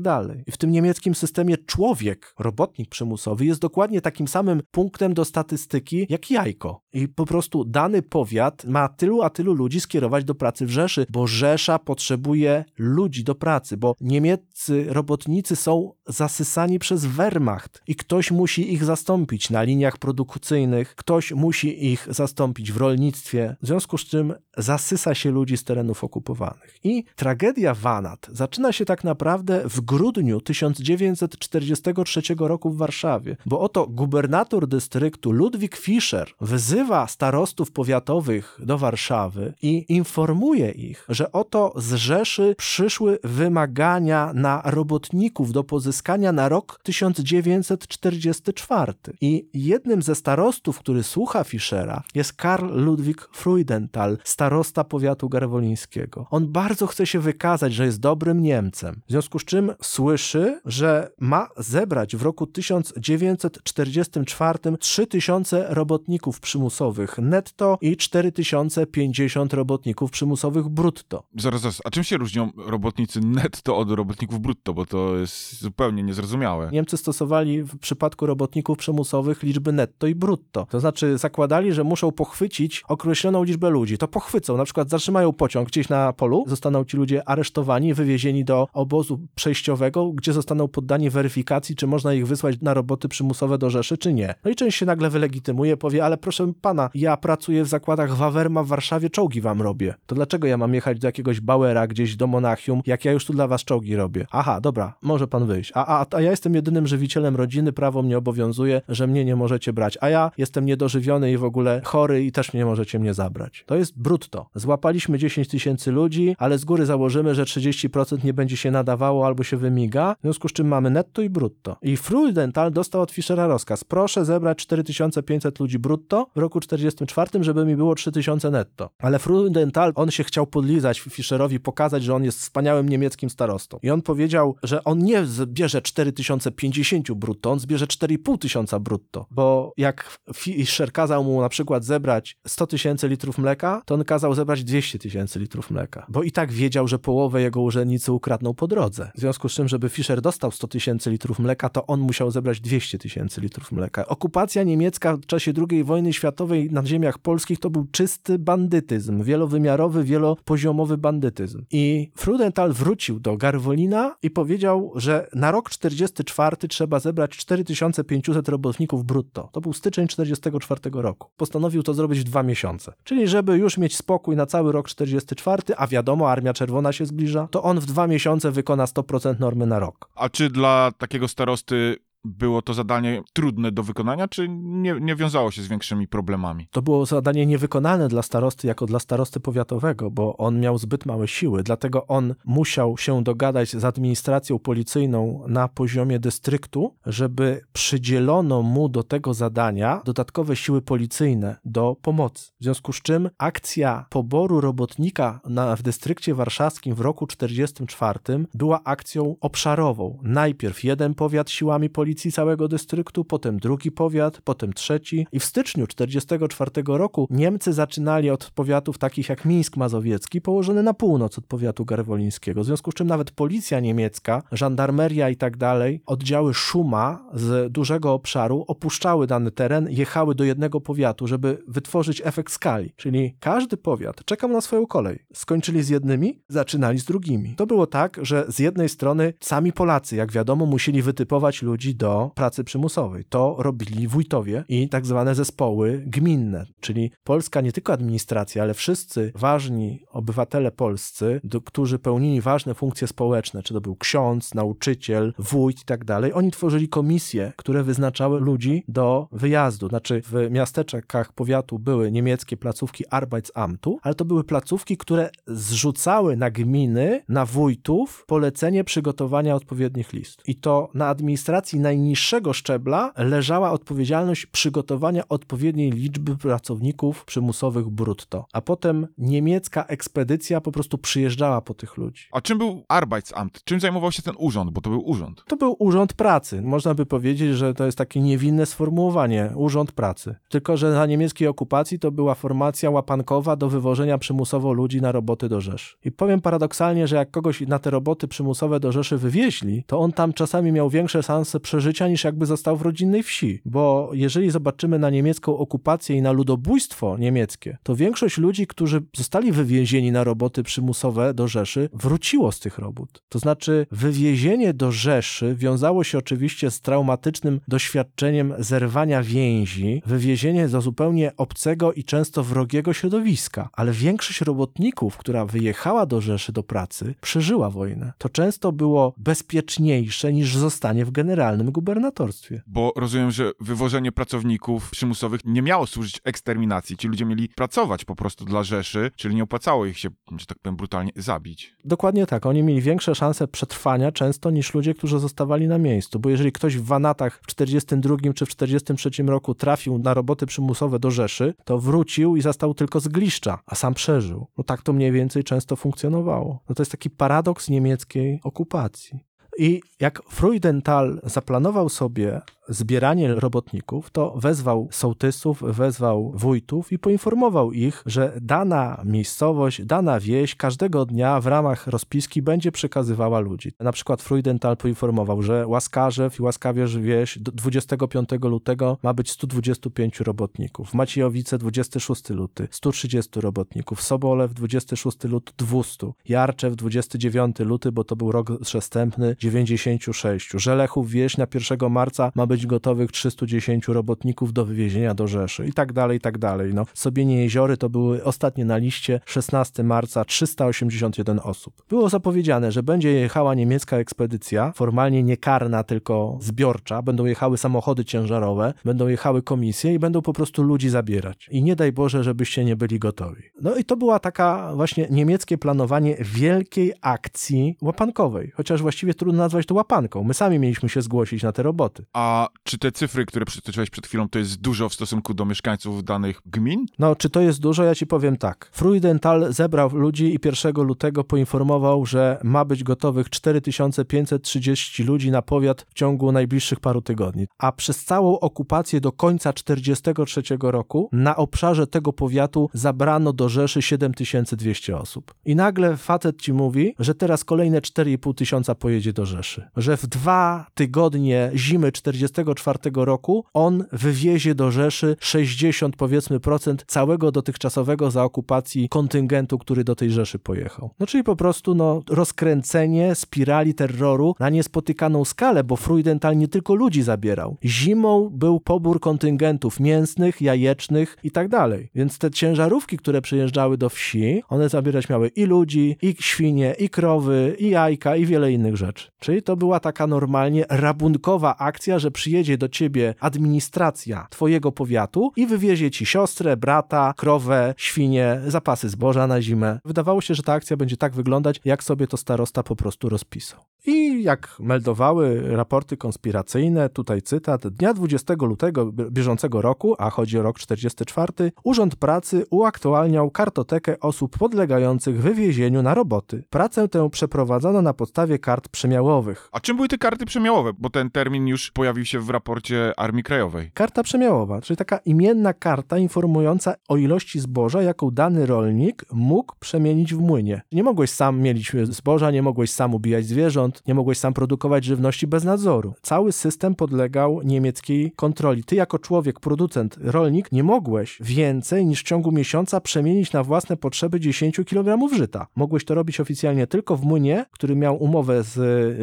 [0.47, 6.05] I w tym niemieckim systemie człowiek, robotnik przymusowy jest dokładnie takim samym punktem do statystyki
[6.09, 6.81] jak jajko.
[6.93, 11.05] I po prostu dany powiat ma tylu a tylu ludzi skierować do pracy w Rzeszy,
[11.09, 17.95] bo Rzesza potrzebuje potrzebuje ludzi do pracy, bo niemieccy robotnicy są zasysani przez Wehrmacht i
[17.95, 23.97] ktoś musi ich zastąpić na liniach produkcyjnych, ktoś musi ich zastąpić w rolnictwie, w związku
[23.97, 26.75] z czym zasysa się ludzi z terenów okupowanych.
[26.83, 33.87] I tragedia Wanat zaczyna się tak naprawdę w grudniu 1943 roku w Warszawie, bo oto
[33.87, 41.93] gubernator dystryktu Ludwik Fischer wyzywa starostów powiatowych do Warszawy i informuje ich, że oto z
[41.93, 48.93] Rzeszy przyszły wymagania na robotników do pozyskania na rok 1944.
[49.21, 56.27] I jednym ze starostów, który słucha Fischera, jest Karl Ludwig Freudenthal, starosta powiatu garwolińskiego.
[56.29, 61.11] On bardzo chce się wykazać, że jest dobrym Niemcem, w związku z czym słyszy, że
[61.19, 71.23] ma zebrać w roku 1944 3000 robotników przymusowych netto i 4050 robotników przymusowych brutto.
[71.37, 76.03] Zaraz, zaraz, a czym się różnią robotnicy netto od robotników brutto, bo to jest zupełnie
[76.03, 76.69] niezrozumiałe.
[76.71, 80.67] Niemcy stosowali w przypadku robotników przymusowych liczby netto i brutto.
[80.69, 83.97] To znaczy zakładali, że muszą pochwycić określoną liczbę ludzi.
[83.97, 88.67] To pochwycą, na przykład zatrzymają pociąg gdzieś na polu, zostaną ci ludzie aresztowani, wywiezieni do
[88.73, 93.97] obozu przejściowego, gdzie zostaną poddani weryfikacji, czy można ich wysłać na roboty przymusowe do Rzeszy,
[93.97, 94.35] czy nie.
[94.45, 98.63] No i część się nagle wylegitymuje, powie, ale proszę pana, ja pracuję w zakładach Wawerma
[98.63, 99.93] w Warszawie, czołgi wam robię.
[100.05, 103.33] To dlaczego ja mam jechać do jakiegoś Bauera gdzieś do Monachium, jak ja już tu
[103.33, 104.25] dla was czołgi robię?
[104.31, 105.71] Aha, dobra, może pan wyjść.
[105.75, 109.73] A, a, a ja jestem jedynym żywicielem rodziny, prawo mnie obowiązuje, że mnie nie możecie
[109.73, 109.97] brać.
[110.01, 113.63] A ja jestem niedożywiony i w ogóle chory i też nie możecie mnie zabrać.
[113.67, 114.49] To jest brutto.
[114.55, 119.43] Złapaliśmy 10 tysięcy ludzi, ale z góry założymy, że 30% nie będzie się nadawało albo
[119.43, 121.77] się wymiga, w związku z czym mamy netto i brutto.
[121.81, 123.83] I Freudenthal dostał od Fischera rozkaz.
[123.83, 128.89] Proszę zebrać 4500 ludzi brutto w roku 44, żeby mi było 3000 netto.
[128.99, 133.79] Ale Freudenthal, on się chciał podlizać Fischerowi, pokazać, że on jest wspaniałym niemieckim starostą.
[133.83, 139.73] I on powiedział, że on nie zbierze 4050 brutto, on zbierze 4,5 tysiąca brutto, bo
[139.77, 144.63] jak Fischer kazał mu na przykład zebrać 100 tysięcy litrów mleka, to on kazał zebrać
[144.63, 149.11] 200 tysięcy litrów mleka, bo i tak wiedział, że połowę jego urzędnicy ukradną po drodze.
[149.15, 152.61] W związku z czym, żeby Fischer dostał 100 tysięcy litrów mleka, to on musiał zebrać
[152.61, 154.05] 200 tysięcy litrów mleka.
[154.07, 160.03] Okupacja niemiecka w czasie II wojny światowej na ziemiach polskich to był czysty bandytyzm, wielowymiarowy,
[160.03, 161.65] wielopoziomowy bandytyzm.
[161.71, 169.05] I Frudenthal wrócił do Garwolina i powiedział, że na rok 44 trzeba zebrać 4500 robotników
[169.05, 169.49] brutto.
[169.51, 171.29] To był styczeń 44 roku.
[171.37, 172.93] Postanowił to zrobić w dwa miesiące.
[173.03, 177.47] Czyli żeby już mieć spokój na cały rok 44, a wiadomo, Armia Czerwona się zbliża,
[177.51, 180.09] to on w dwa miesiące wykona 100% normy na rok.
[180.15, 185.51] A czy dla takiego starosty było to zadanie trudne do wykonania, czy nie, nie wiązało
[185.51, 186.67] się z większymi problemami?
[186.71, 191.27] To było zadanie niewykonalne dla starosty jako dla starosty powiatowego, bo on miał zbyt małe
[191.27, 198.89] siły, dlatego on musiał się dogadać z administracją policyjną na poziomie dystryktu, żeby przydzielono mu
[198.89, 202.51] do tego zadania dodatkowe siły policyjne do pomocy.
[202.59, 208.19] W związku z czym akcja poboru robotnika na, w dystrykcie warszawskim w roku 44
[208.53, 210.19] była akcją obszarową.
[210.23, 215.87] Najpierw jeden powiat siłami policji całego dystryktu, potem drugi powiat, potem trzeci i w styczniu
[215.87, 221.85] 44 roku Niemcy zaczynali od powiatów takich jak Mińsk Mazowiecki, położony na północ od powiatu
[221.85, 227.71] garwolińskiego, w związku z czym nawet policja niemiecka, żandarmeria i tak dalej, oddziały Szuma z
[227.71, 233.77] dużego obszaru opuszczały dany teren, jechały do jednego powiatu, żeby wytworzyć efekt skali, czyli każdy
[233.77, 235.19] powiat czekał na swoją kolej.
[235.33, 237.55] Skończyli z jednymi, zaczynali z drugimi.
[237.55, 242.31] To było tak, że z jednej strony sami Polacy, jak wiadomo, musieli wytypować ludzi do
[242.35, 243.23] pracy przymusowej.
[243.29, 249.31] To robili wójtowie i tak zwane zespoły gminne, czyli polska nie tylko administracja, ale wszyscy
[249.35, 255.81] ważni obywatele polscy, do, którzy pełnili ważne funkcje społeczne, czy to był ksiądz, nauczyciel, wójt
[255.81, 259.89] i tak dalej, oni tworzyli komisje, które wyznaczały ludzi do wyjazdu.
[259.89, 266.51] Znaczy w miasteczkach powiatu były niemieckie placówki Arbeitsamtu, ale to były placówki, które zrzucały na
[266.51, 270.43] gminy, na wójtów polecenie przygotowania odpowiednich list.
[270.47, 278.45] I to na administracji najniższego szczebla leżała odpowiedzialność przygotowania odpowiedniej liczby pracowników przymusowych brutto.
[278.53, 282.23] A potem niemiecka ekspedycja po prostu przyjeżdżała po tych ludzi.
[282.31, 283.63] A czym był Arbeitsamt?
[283.63, 284.71] Czym zajmował się ten urząd?
[284.71, 285.43] Bo to był urząd.
[285.47, 286.61] To był urząd pracy.
[286.61, 290.35] Można by powiedzieć, że to jest takie niewinne sformułowanie urząd pracy.
[290.49, 295.49] Tylko, że na niemieckiej okupacji to była formacja łapankowa do wywożenia przymusowo ludzi na roboty
[295.49, 295.97] do Rzeszy.
[296.05, 300.11] I powiem paradoksalnie, że jak kogoś na te roboty przymusowe do Rzeszy wywieźli, to on
[300.11, 303.61] tam czasami miał większe szanse przeżycia niż jakby został w rodzinnej wsi.
[303.65, 309.51] Bo jeżeli zobaczymy na niemiecką okupację i na ludobójstwo niemieckie, to większość ludzi, którzy zostali
[309.51, 313.23] wywiezieni na roboty przymusowe do Rzeszy, wróciło z tych robót.
[313.29, 320.81] To znaczy, wywiezienie do Rzeszy wiązało się oczywiście z traumatycznym doświadczeniem zerwania więzi, wywiezienie do
[320.81, 327.15] zupełnie obcego i często wrogiego środowiska, ale większość robotników, która wyjechała do Rzeszy do pracy,
[327.21, 328.13] przeżyła wojnę.
[328.17, 332.61] To często było bezpieczniejsze niż zostanie w generalnym gubernatorstwie.
[332.67, 336.97] Bo rozumiem, że wywożenie pracowników przymusowych nie miało służyć eksterminacji.
[336.97, 340.59] Ci ludzie mieli pracować po prostu dla Rzeszy, czyli nie opłacało ich się, że tak
[340.59, 341.75] powiem, brutalnie zabić.
[341.85, 342.45] Dokładnie tak.
[342.45, 346.19] Oni mieli większe szanse przetrwania często niż ludzie, którzy zostawali na miejscu.
[346.19, 350.99] Bo jeżeli ktoś w Wanatach w 42 czy w 43 roku trafił na roboty przymusowe
[350.99, 354.47] do Rzeszy, to wrócił i zastał tylko zgliszcza, a sam przeżył.
[354.57, 356.59] No tak to mniej więcej często funkcjonowało.
[356.69, 359.19] No to jest taki paradoks niemieckiej okupacji.
[359.59, 368.03] I jak Freudenthal zaplanował sobie zbieranie robotników, to wezwał sołtysów, wezwał wójtów i poinformował ich,
[368.05, 373.71] że dana miejscowość, dana wieś każdego dnia w ramach rozpiski będzie przekazywała ludzi.
[373.79, 380.19] Na przykład Freudenthal poinformował, że Łaskarzew i Łaskawierz wieś do 25 lutego ma być 125
[380.19, 388.15] robotników, Maciejowice 26 luty 130 robotników, Sobolew 26 luty 200, Jarczew 29 luty, bo to
[388.15, 394.65] był rok przestępny 96, Żelechów wieś na 1 marca ma być gotowych 310 robotników do
[394.65, 396.73] wywiezienia do Rzeszy i tak dalej, i tak dalej.
[396.73, 401.73] No, Sobienie Jeziory to były ostatnie na liście 16 marca 381 osób.
[401.89, 407.01] Było zapowiedziane, że będzie jechała niemiecka ekspedycja, formalnie nie karna, tylko zbiorcza.
[407.01, 411.47] Będą jechały samochody ciężarowe, będą jechały komisje i będą po prostu ludzi zabierać.
[411.51, 413.43] I nie daj Boże, żebyście nie byli gotowi.
[413.61, 419.65] No i to była taka właśnie niemieckie planowanie wielkiej akcji łapankowej, chociaż właściwie trudno nazwać
[419.65, 420.23] to łapanką.
[420.23, 422.05] My sami mieliśmy się zgłosić na te roboty.
[422.13, 426.03] A czy te cyfry, które przytoczyłeś przed chwilą, to jest dużo w stosunku do mieszkańców
[426.03, 426.85] danych gmin?
[426.99, 427.83] No, czy to jest dużo?
[427.83, 428.69] Ja ci powiem tak.
[428.73, 435.85] Freudenthal zebrał ludzi i 1 lutego poinformował, że ma być gotowych 4530 ludzi na powiat
[435.89, 437.47] w ciągu najbliższych paru tygodni.
[437.57, 443.81] A przez całą okupację do końca 43 roku na obszarze tego powiatu zabrano do Rzeszy
[443.81, 445.33] 7200 osób.
[445.45, 449.67] I nagle facet ci mówi, że teraz kolejne 4,5 tysiąca pojedzie do Rzeszy.
[449.77, 457.31] Że w dwa tygodnie zimy 44 roku on wywiezie do Rzeszy 60 powiedzmy procent całego
[457.31, 460.89] dotychczasowego za okupacji kontyngentu, który do tej Rzeszy pojechał.
[460.99, 466.75] No czyli po prostu no, rozkręcenie spirali terroru na niespotykaną skalę, bo Freudenthal nie tylko
[466.75, 467.57] ludzi zabierał.
[467.63, 471.89] Zimą był pobór kontyngentów mięsnych, jajecznych i tak dalej.
[471.95, 476.89] Więc te ciężarówki, które przyjeżdżały do wsi, one zabierać miały i ludzi, i świnie, i
[476.89, 479.11] krowy, i jajka, i wiele innych rzeczy.
[479.25, 485.47] Czyli to była taka normalnie rabunkowa akcja, że przyjedzie do ciebie administracja twojego powiatu i
[485.47, 489.79] wywiezie ci siostrę, brata, krowę, świnie, zapasy zboża na zimę.
[489.85, 493.59] Wydawało się, że ta akcja będzie tak wyglądać, jak sobie to starosta po prostu rozpisał.
[493.87, 500.41] I jak meldowały raporty konspiracyjne, tutaj cytat, dnia 20 lutego bieżącego roku, a chodzi o
[500.41, 506.43] rok 44, Urząd Pracy uaktualniał kartotekę osób podlegających wywiezieniu na roboty.
[506.49, 509.14] Pracę tę przeprowadzono na podstawie kart przemiałowych.
[509.51, 510.71] A czym były te karty przemiałowe?
[510.77, 513.71] Bo ten termin już pojawił się w raporcie Armii Krajowej.
[513.73, 520.13] Karta przemiałowa, czyli taka imienna karta informująca o ilości zboża, jaką dany rolnik mógł przemienić
[520.13, 520.61] w młynie.
[520.71, 525.27] Nie mogłeś sam mielić zboża, nie mogłeś sam ubijać zwierząt, nie mogłeś sam produkować żywności
[525.27, 525.93] bez nadzoru.
[526.01, 528.63] Cały system podlegał niemieckiej kontroli.
[528.63, 533.77] Ty jako człowiek, producent, rolnik nie mogłeś więcej niż w ciągu miesiąca przemienić na własne
[533.77, 535.47] potrzeby 10 kg żyta.
[535.55, 538.55] Mogłeś to robić oficjalnie tylko w młynie, który miał umowę z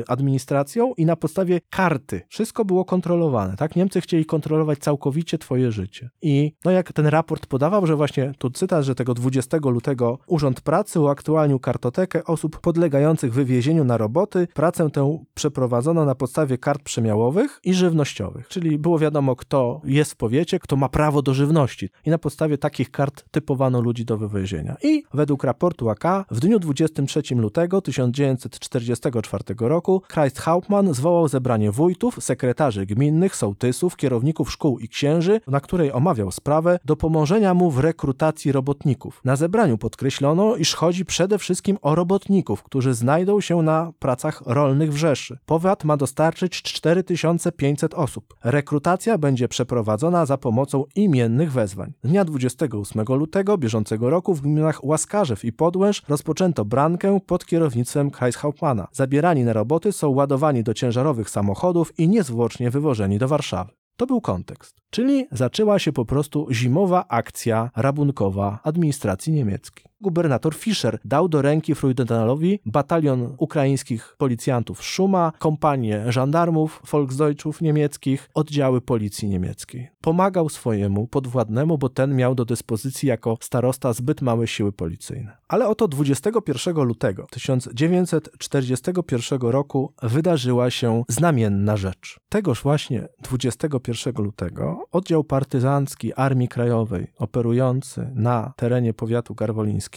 [0.09, 2.21] administracją i na podstawie karty.
[2.29, 3.77] Wszystko było kontrolowane, tak?
[3.77, 6.11] Niemcy chcieli kontrolować całkowicie twoje życie.
[6.23, 10.61] I no jak ten raport podawał, że właśnie tu cytat, że tego 20 lutego Urząd
[10.61, 14.49] Pracy uaktualnił kartotekę osób podlegających wywiezieniu na roboty.
[14.55, 20.17] Pracę tę przeprowadzono na podstawie kart przemiałowych i żywnościowych, czyli było wiadomo, kto jest w
[20.17, 21.89] powiecie, kto ma prawo do żywności.
[22.07, 24.77] I na podstawie takich kart typowano ludzi do wywiezienia.
[24.83, 32.19] I według raportu AK w dniu 23 lutego 1944 roku Kreis Hauptmann zwołał zebranie wójtów,
[32.21, 37.79] sekretarzy gminnych, sołtysów, kierowników szkół i księży, na której omawiał sprawę do pomożenia mu w
[37.79, 39.21] rekrutacji robotników.
[39.25, 44.93] Na zebraniu podkreślono, iż chodzi przede wszystkim o robotników, którzy znajdą się na pracach rolnych
[44.93, 45.39] w Rzeszy.
[45.47, 48.35] Powiat ma dostarczyć 4500 osób.
[48.45, 51.93] Rekrutacja będzie przeprowadzona za pomocą imiennych wezwań.
[52.05, 58.89] Dnia 28 lutego bieżącego roku w gminach Łaskarzew i Podłęż rozpoczęto brankę pod kierownictwem Kreishauptmana.
[58.93, 63.73] Zabierani na roboty są ładowani do ciężarowych samochodów i niezwłocznie wywożeni do Warszawy.
[63.97, 64.77] To był kontekst.
[64.91, 69.92] Czyli zaczęła się po prostu zimowa akcja rabunkowa administracji niemieckiej.
[70.03, 78.81] Gubernator Fischer dał do ręki Freudenthalowi batalion ukraińskich policjantów Szuma, kompanię żandarmów Volksdeutschów niemieckich, oddziały
[78.81, 79.91] policji niemieckiej.
[80.01, 85.37] Pomagał swojemu podwładnemu, bo ten miał do dyspozycji jako starosta zbyt małe siły policyjne.
[85.49, 92.21] Ale oto 21 lutego 1941 roku wydarzyła się znamienna rzecz.
[92.29, 99.92] Tegoż właśnie 21 lutego oddział partyzancki Armii Krajowej operujący na terenie powiatu garwolińskiego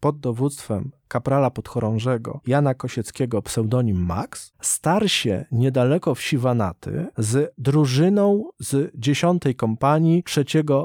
[0.00, 8.44] pod dowództwem kaprala podchorążego Jana Kosieckiego, pseudonim Max, starł się niedaleko wsi Wanaty z drużyną
[8.60, 10.44] z 10 kompanii 3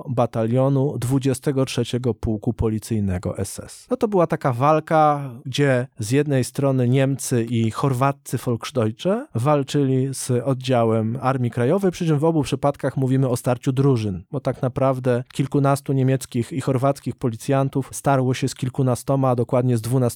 [0.10, 1.84] batalionu 23
[2.20, 3.88] pułku policyjnego SS.
[3.92, 10.32] No to była taka walka, gdzie z jednej strony Niemcy i chorwaccy Volksdeutsche walczyli z
[10.44, 15.24] oddziałem Armii Krajowej, przy czym w obu przypadkach mówimy o starciu drużyn, bo tak naprawdę
[15.34, 20.13] kilkunastu niemieckich i chorwackich policjantów starło się z kilkunastoma, a dokładnie z dwunastoma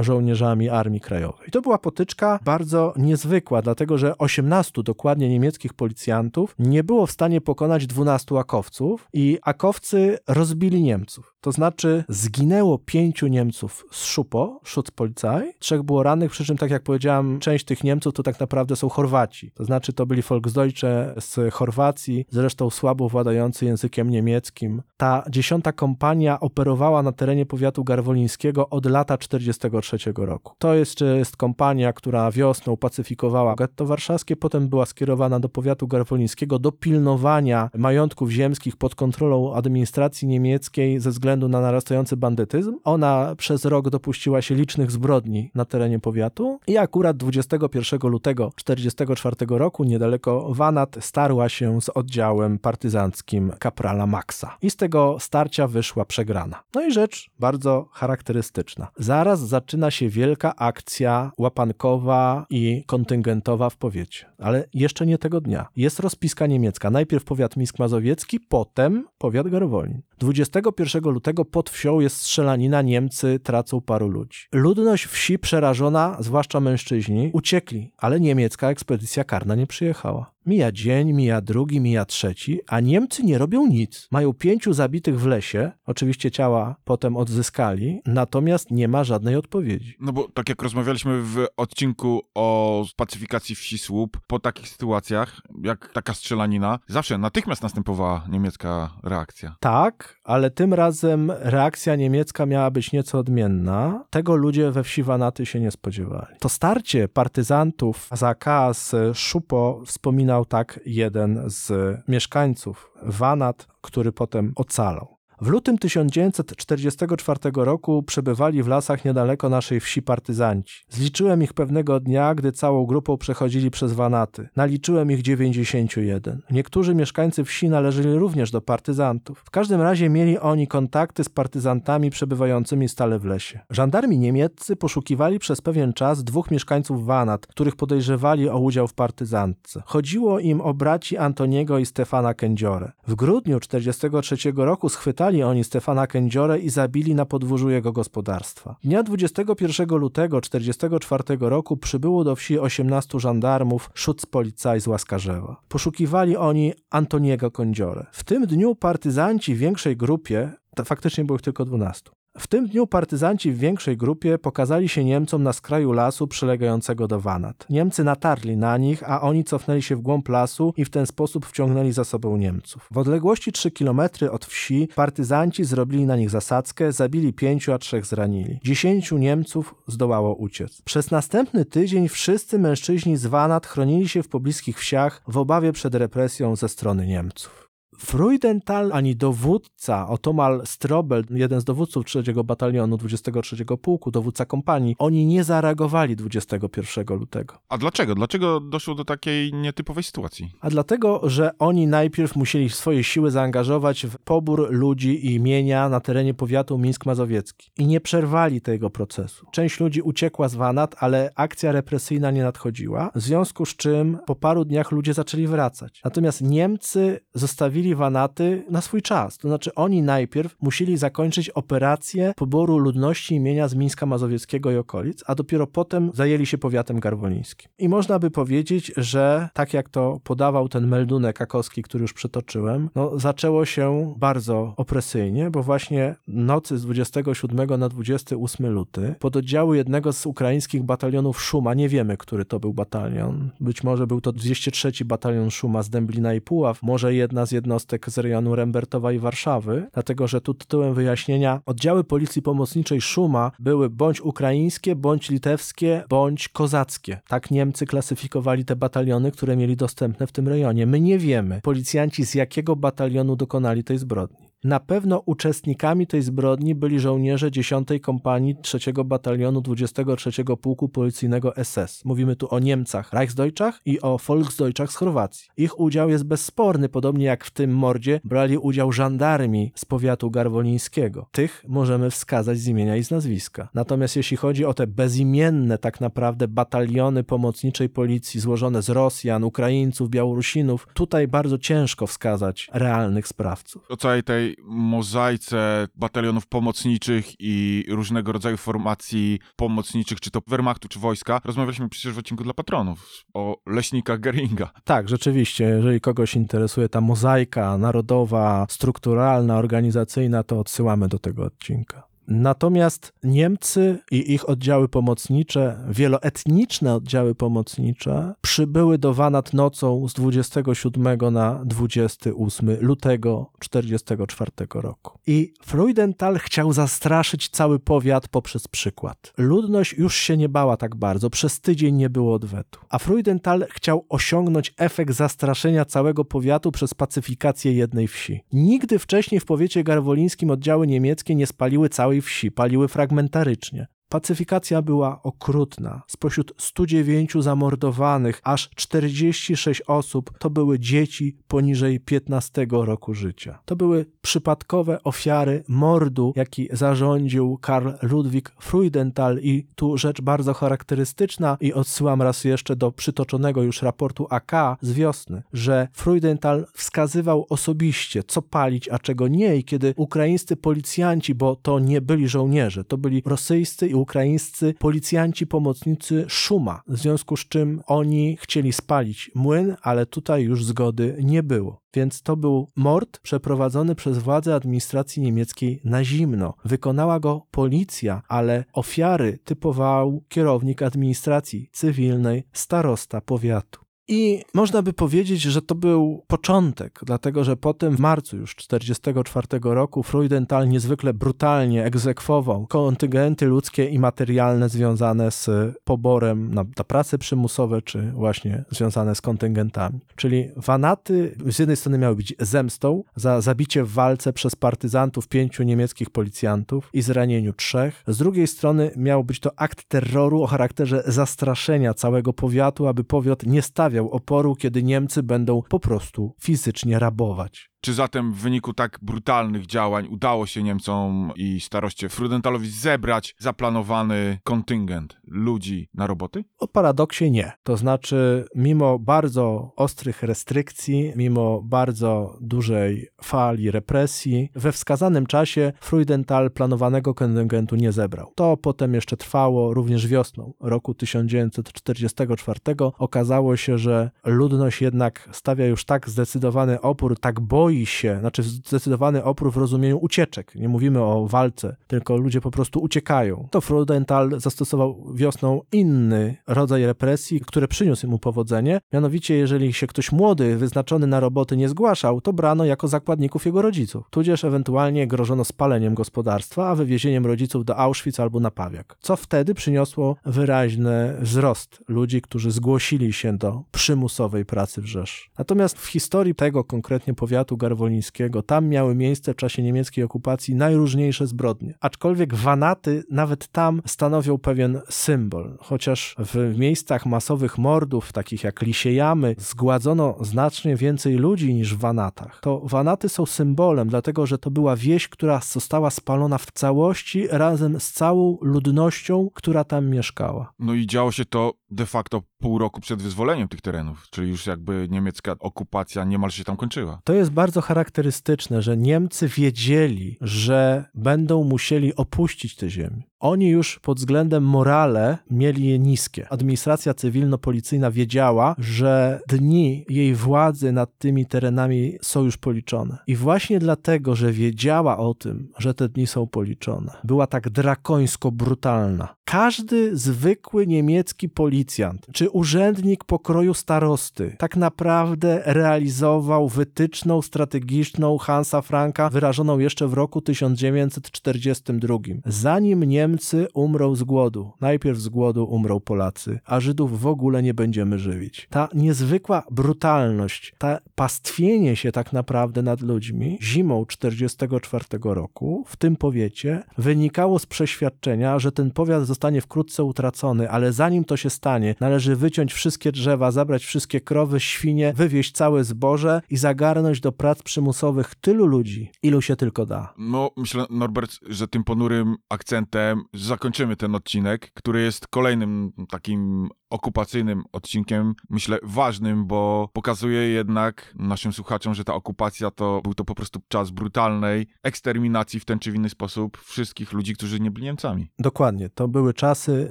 [0.00, 1.50] żołnierzami Armii Krajowej.
[1.50, 7.40] To była potyczka bardzo niezwykła, dlatego że 18 dokładnie niemieckich policjantów nie było w stanie
[7.40, 11.34] pokonać 12 akowców i akowcy rozbili Niemców.
[11.40, 16.82] To znaczy zginęło pięciu Niemców z Szupo, Schutzpolizei, trzech było rannych, przy czym tak jak
[16.82, 19.50] powiedziałem, część tych Niemców to tak naprawdę są Chorwaci.
[19.54, 24.82] To znaczy to byli Volksdeutsche z Chorwacji, zresztą słabo władający językiem niemieckim.
[24.96, 30.54] Ta dziesiąta kompania operowała na terenie powiatu garwolińskiego od lata 43 roku.
[30.58, 36.58] To jeszcze jest kompania, która wiosną pacyfikowała getto warszawskie, potem była skierowana do powiatu garwolińskiego
[36.58, 42.78] do pilnowania majątków ziemskich pod kontrolą administracji niemieckiej ze względu na narastający bandytyzm.
[42.84, 49.36] Ona przez rok dopuściła się licznych zbrodni na terenie powiatu i akurat 21 lutego 44
[49.48, 54.56] roku niedaleko Wanat starła się z oddziałem partyzanckim kaprala Maxa.
[54.62, 56.62] I z tego starcia wyszła przegrana.
[56.74, 58.88] No i rzecz bardzo charakterystyczna.
[59.22, 64.26] Zaraz zaczyna się wielka akcja łapankowa i kontyngentowa w powiecie.
[64.38, 65.66] Ale jeszcze nie tego dnia.
[65.76, 66.90] Jest rozpiska niemiecka.
[66.90, 70.02] Najpierw powiat Misk Mazowiecki, potem powiat Garwolin.
[70.22, 74.38] 21 lutego pod wsią jest strzelanina, Niemcy tracą paru ludzi.
[74.52, 80.32] Ludność wsi przerażona, zwłaszcza mężczyźni, uciekli, ale niemiecka ekspedycja karna nie przyjechała.
[80.46, 84.08] Mija dzień, mija drugi, mija trzeci, a Niemcy nie robią nic.
[84.10, 89.96] Mają pięciu zabitych w lesie, oczywiście ciała potem odzyskali, natomiast nie ma żadnej odpowiedzi.
[90.00, 95.92] No bo tak jak rozmawialiśmy w odcinku o pacyfikacji wsi Słup, po takich sytuacjach, jak
[95.92, 99.56] taka strzelanina, zawsze natychmiast następowała niemiecka reakcja.
[99.60, 104.04] Tak, ale tym razem reakcja niemiecka miała być nieco odmienna.
[104.10, 106.36] Tego ludzie we wsi Wanaty się nie spodziewali.
[106.40, 111.72] To starcie partyzantów Zaka z Szupo wspominał tak jeden z
[112.08, 115.21] mieszkańców Wanat, który potem ocalał.
[115.42, 120.84] W lutym 1944 roku przebywali w lasach niedaleko naszej wsi partyzanci.
[120.88, 124.48] Zliczyłem ich pewnego dnia, gdy całą grupą przechodzili przez Wanaty.
[124.56, 126.42] Naliczyłem ich 91.
[126.50, 129.42] Niektórzy mieszkańcy wsi należeli również do partyzantów.
[129.44, 133.60] W każdym razie mieli oni kontakty z partyzantami przebywającymi stale w lesie.
[133.70, 139.82] Żandarmi niemieccy poszukiwali przez pewien czas dwóch mieszkańców Wanat, których podejrzewali o udział w partyzantce.
[139.86, 142.92] Chodziło im o braci Antoniego i Stefana Kędziorę.
[143.06, 148.76] W grudniu 1943 roku schwytali oni Stefana Kędziorę i zabili na podwórzu jego gospodarstwa.
[148.84, 155.56] Dnia 21 lutego 1944 roku przybyło do wsi 18 żandarmów Schutzpolizei z Łaskarzewa.
[155.68, 158.06] Poszukiwali oni Antoniego Kędziorę.
[158.12, 160.52] W tym dniu partyzanci w większej grupie,
[160.84, 165.42] faktycznie było ich tylko 12, w tym dniu partyzanci w większej grupie pokazali się Niemcom
[165.42, 167.66] na skraju lasu przylegającego do Wanat.
[167.70, 171.46] Niemcy natarli na nich, a oni cofnęli się w głąb lasu i w ten sposób
[171.46, 172.88] wciągnęli za sobą Niemców.
[172.90, 178.06] W odległości 3 km od wsi partyzanci zrobili na nich zasadzkę, zabili pięciu, a trzech
[178.06, 178.60] zranili.
[178.64, 180.82] Dziesięciu Niemców zdołało uciec.
[180.82, 185.94] Przez następny tydzień wszyscy mężczyźni z Wanat chronili się w pobliskich wsiach w obawie przed
[185.94, 187.71] represją ze strony Niemców.
[188.04, 195.26] Freudenthal ani dowódca Otomal Strobel, jeden z dowódców 3 batalionu 23 pułku, dowódca kompanii, oni
[195.26, 197.58] nie zareagowali 21 lutego.
[197.68, 198.14] A dlaczego?
[198.14, 200.50] Dlaczego doszło do takiej nietypowej sytuacji?
[200.60, 206.00] A dlatego, że oni najpierw musieli swoje siły zaangażować w pobór ludzi i mienia na
[206.00, 209.46] terenie powiatu Mińsk-Mazowiecki i nie przerwali tego procesu.
[209.52, 214.34] Część ludzi uciekła z Wanat, ale akcja represyjna nie nadchodziła, w związku z czym po
[214.34, 216.00] paru dniach ludzie zaczęli wracać.
[216.04, 219.38] Natomiast Niemcy zostawili Wanaty na swój czas.
[219.38, 225.24] To znaczy oni najpierw musieli zakończyć operację poboru ludności imienia z Mińska Mazowieckiego i okolic,
[225.26, 227.70] a dopiero potem zajęli się powiatem garwolińskim.
[227.78, 232.90] I można by powiedzieć, że tak jak to podawał ten meldunek Akowski, który już przytoczyłem,
[232.94, 240.12] no zaczęło się bardzo opresyjnie, bo właśnie nocy z 27 na 28 luty pododdziały jednego
[240.12, 244.92] z ukraińskich batalionów Szuma, nie wiemy, który to był batalion, być może był to 203
[245.04, 249.88] batalion Szuma z Dęblina i Puław, może jedna z jednostek z rejonu Rembertowa i Warszawy,
[249.92, 256.48] dlatego że tu tytułem wyjaśnienia oddziały policji pomocniczej Szuma były bądź ukraińskie, bądź litewskie, bądź
[256.48, 257.20] kozackie.
[257.28, 260.86] Tak Niemcy klasyfikowali te bataliony, które mieli dostępne w tym rejonie.
[260.86, 264.51] My nie wiemy, policjanci z jakiego batalionu dokonali tej zbrodni.
[264.64, 272.04] Na pewno uczestnikami tej zbrodni byli żołnierze 10 Kompanii 3 Batalionu 23 Pułku Policyjnego SS.
[272.04, 275.48] Mówimy tu o Niemcach Reichsdeutschach i o Volksdeutschach z Chorwacji.
[275.56, 281.28] Ich udział jest bezsporny, podobnie jak w tym mordzie brali udział żandarmi z powiatu garwolińskiego.
[281.32, 283.68] Tych możemy wskazać z imienia i z nazwiska.
[283.74, 290.10] Natomiast jeśli chodzi o te bezimienne tak naprawdę bataliony pomocniczej policji złożone z Rosjan, Ukraińców,
[290.10, 293.86] Białorusinów, tutaj bardzo ciężko wskazać realnych sprawców.
[293.88, 300.98] O całej tej mozaice batalionów pomocniczych i różnego rodzaju formacji pomocniczych, czy to Wehrmachtu, czy
[300.98, 304.70] wojska, rozmawialiśmy przecież w odcinku dla patronów o leśnikach Geringa.
[304.84, 312.11] Tak, rzeczywiście, jeżeli kogoś interesuje ta mozaika narodowa, strukturalna, organizacyjna, to odsyłamy do tego odcinka.
[312.28, 321.32] Natomiast Niemcy i ich oddziały pomocnicze, wieloetniczne oddziały pomocnicze, przybyły do Wanat nocą z 27
[321.32, 325.18] na 28 lutego 1944 roku.
[325.26, 329.32] I Freudenthal chciał zastraszyć cały powiat poprzez przykład.
[329.38, 332.80] Ludność już się nie bała tak bardzo, przez tydzień nie było odwetu.
[332.88, 338.40] A Freudenthal chciał osiągnąć efekt zastraszenia całego powiatu przez pacyfikację jednej wsi.
[338.52, 343.86] Nigdy wcześniej w powiecie garwolińskim oddziały niemieckie nie spaliły całej wsi, paliły fragmentarycznie.
[344.12, 346.02] Pacyfikacja była okrutna.
[346.06, 353.58] Spośród 109 zamordowanych, aż 46 osób to były dzieci poniżej 15 roku życia.
[353.64, 361.56] To były przypadkowe ofiary mordu, jaki zarządził Karl Ludwig Freudenthal i tu rzecz bardzo charakterystyczna
[361.60, 368.22] i odsyłam raz jeszcze do przytoczonego już raportu AK z wiosny, że Freudenthal wskazywał osobiście,
[368.22, 372.98] co palić, a czego nie i kiedy ukraińscy policjanci, bo to nie byli żołnierze, to
[372.98, 379.76] byli rosyjscy i ukraińscy policjanci pomocnicy Szuma, w związku z czym oni chcieli spalić młyn,
[379.82, 381.82] ale tutaj już zgody nie było.
[381.94, 386.54] Więc to był mord przeprowadzony przez władze administracji niemieckiej na zimno.
[386.64, 393.81] Wykonała go policja, ale ofiary typował kierownik administracji cywilnej, starosta powiatu.
[394.08, 399.74] I można by powiedzieć, że to był początek, dlatego że potem w marcu już 1944
[399.74, 405.50] roku Freudenthal niezwykle brutalnie egzekwował kontyngenty ludzkie i materialne związane z
[405.84, 410.00] poborem na, na prace przymusowe, czy właśnie związane z kontyngentami.
[410.16, 415.62] Czyli wanaty z jednej strony miały być zemstą za zabicie w walce przez partyzantów pięciu
[415.62, 418.02] niemieckich policjantów i zranieniu trzech.
[418.06, 423.46] Z drugiej strony miał być to akt terroru o charakterze zastraszenia całego powiatu, aby powiat
[423.46, 427.71] nie stawiał oporu, kiedy Niemcy będą po prostu fizycznie rabować.
[427.84, 434.38] Czy zatem w wyniku tak brutalnych działań udało się Niemcom i staroście Frudentalowi zebrać zaplanowany
[434.44, 436.44] kontyngent ludzi na roboty?
[436.58, 437.52] O paradoksie nie.
[437.62, 446.50] To znaczy, mimo bardzo ostrych restrykcji, mimo bardzo dużej fali represji, we wskazanym czasie Freudenthal
[446.50, 448.32] planowanego kontyngentu nie zebrał.
[448.34, 452.60] To potem jeszcze trwało również wiosną roku 1944.
[452.98, 459.24] Okazało się, że ludność jednak stawia już tak zdecydowany opór, tak boi się, znaczy zdecydowany
[459.24, 460.54] opór w rozumieniu ucieczek.
[460.54, 463.48] Nie mówimy o walce, tylko ludzie po prostu uciekają.
[463.50, 468.80] To Freudenthal zastosował wiosną inny rodzaj represji, który przyniósł mu powodzenie.
[468.92, 473.62] Mianowicie, jeżeli się ktoś młody, wyznaczony na roboty nie zgłaszał, to brano jako zakładników jego
[473.62, 474.06] rodziców.
[474.10, 478.96] Tudzież ewentualnie grożono spaleniem gospodarstwa, a wywiezieniem rodziców do Auschwitz albo na Pawiak.
[479.00, 485.30] Co wtedy przyniosło wyraźny wzrost ludzi, którzy zgłosili się do przymusowej pracy w Rzesz.
[485.38, 491.26] Natomiast w historii tego konkretnie powiatu garwolińskiego, tam miały miejsce w czasie niemieckiej okupacji najróżniejsze
[491.26, 491.74] zbrodnie.
[491.80, 495.56] Aczkolwiek wanaty nawet tam stanowią pewien symbol.
[495.60, 502.40] Chociaż w miejscach masowych mordów, takich jak Lisiejamy, zgładzono znacznie więcej ludzi niż w wanatach.
[502.40, 507.80] To wanaty są symbolem, dlatego że to była wieś, która została spalona w całości razem
[507.80, 510.52] z całą ludnością, która tam mieszkała.
[510.58, 514.46] No i działo się to de facto pół roku przed wyzwoleniem tych terenów, czyli już
[514.46, 517.00] jakby niemiecka okupacja niemal się tam kończyła.
[517.04, 523.02] To jest bardzo charakterystyczne, że Niemcy wiedzieli, że będą musieli opuścić te ziemię.
[523.22, 526.26] Oni już pod względem morale mieli je niskie.
[526.30, 532.98] Administracja cywilno-policyjna wiedziała, że dni jej władzy nad tymi terenami są już policzone.
[533.06, 538.32] I właśnie dlatego, że wiedziała o tym, że te dni są policzone, była tak drakońsko
[538.32, 539.14] brutalna.
[539.24, 549.10] Każdy zwykły niemiecki policjant czy urzędnik pokroju starosty tak naprawdę realizował wytyczną strategiczną Hansa Franka
[549.10, 551.98] wyrażoną jeszcze w roku 1942.
[552.26, 553.11] Zanim Niemcy
[553.54, 558.48] umrą z głodu, najpierw z głodu umrą Polacy, a Żydów w ogóle nie będziemy żywić.
[558.50, 565.96] Ta niezwykła brutalność, ta pastwienie się tak naprawdę nad ludźmi zimą 1944 roku w tym
[565.96, 571.74] powiecie wynikało z przeświadczenia, że ten powiat zostanie wkrótce utracony, ale zanim to się stanie,
[571.80, 577.42] należy wyciąć wszystkie drzewa, zabrać wszystkie krowy, świnie, wywieźć całe zboże i zagarnąć do prac
[577.42, 579.94] przymusowych tylu ludzi, ilu się tylko da.
[579.98, 587.42] No, myślę, Norbert, że tym ponurym akcentem zakończymy ten odcinek, który jest kolejnym takim okupacyjnym
[587.52, 593.14] odcinkiem, myślę ważnym, bo pokazuje jednak naszym słuchaczom, że ta okupacja to był to po
[593.14, 597.64] prostu czas brutalnej eksterminacji w ten czy w inny sposób wszystkich ludzi, którzy nie byli
[597.64, 598.10] Niemcami.
[598.18, 599.70] Dokładnie, to były czasy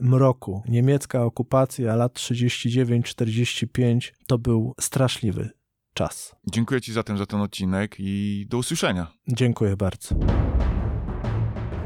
[0.02, 0.64] mroku.
[0.68, 5.50] Niemiecka okupacja lat 39-45 to był straszliwy
[5.94, 6.36] czas.
[6.52, 9.08] Dziękuję Ci zatem za ten odcinek i do usłyszenia.
[9.28, 10.16] Dziękuję bardzo.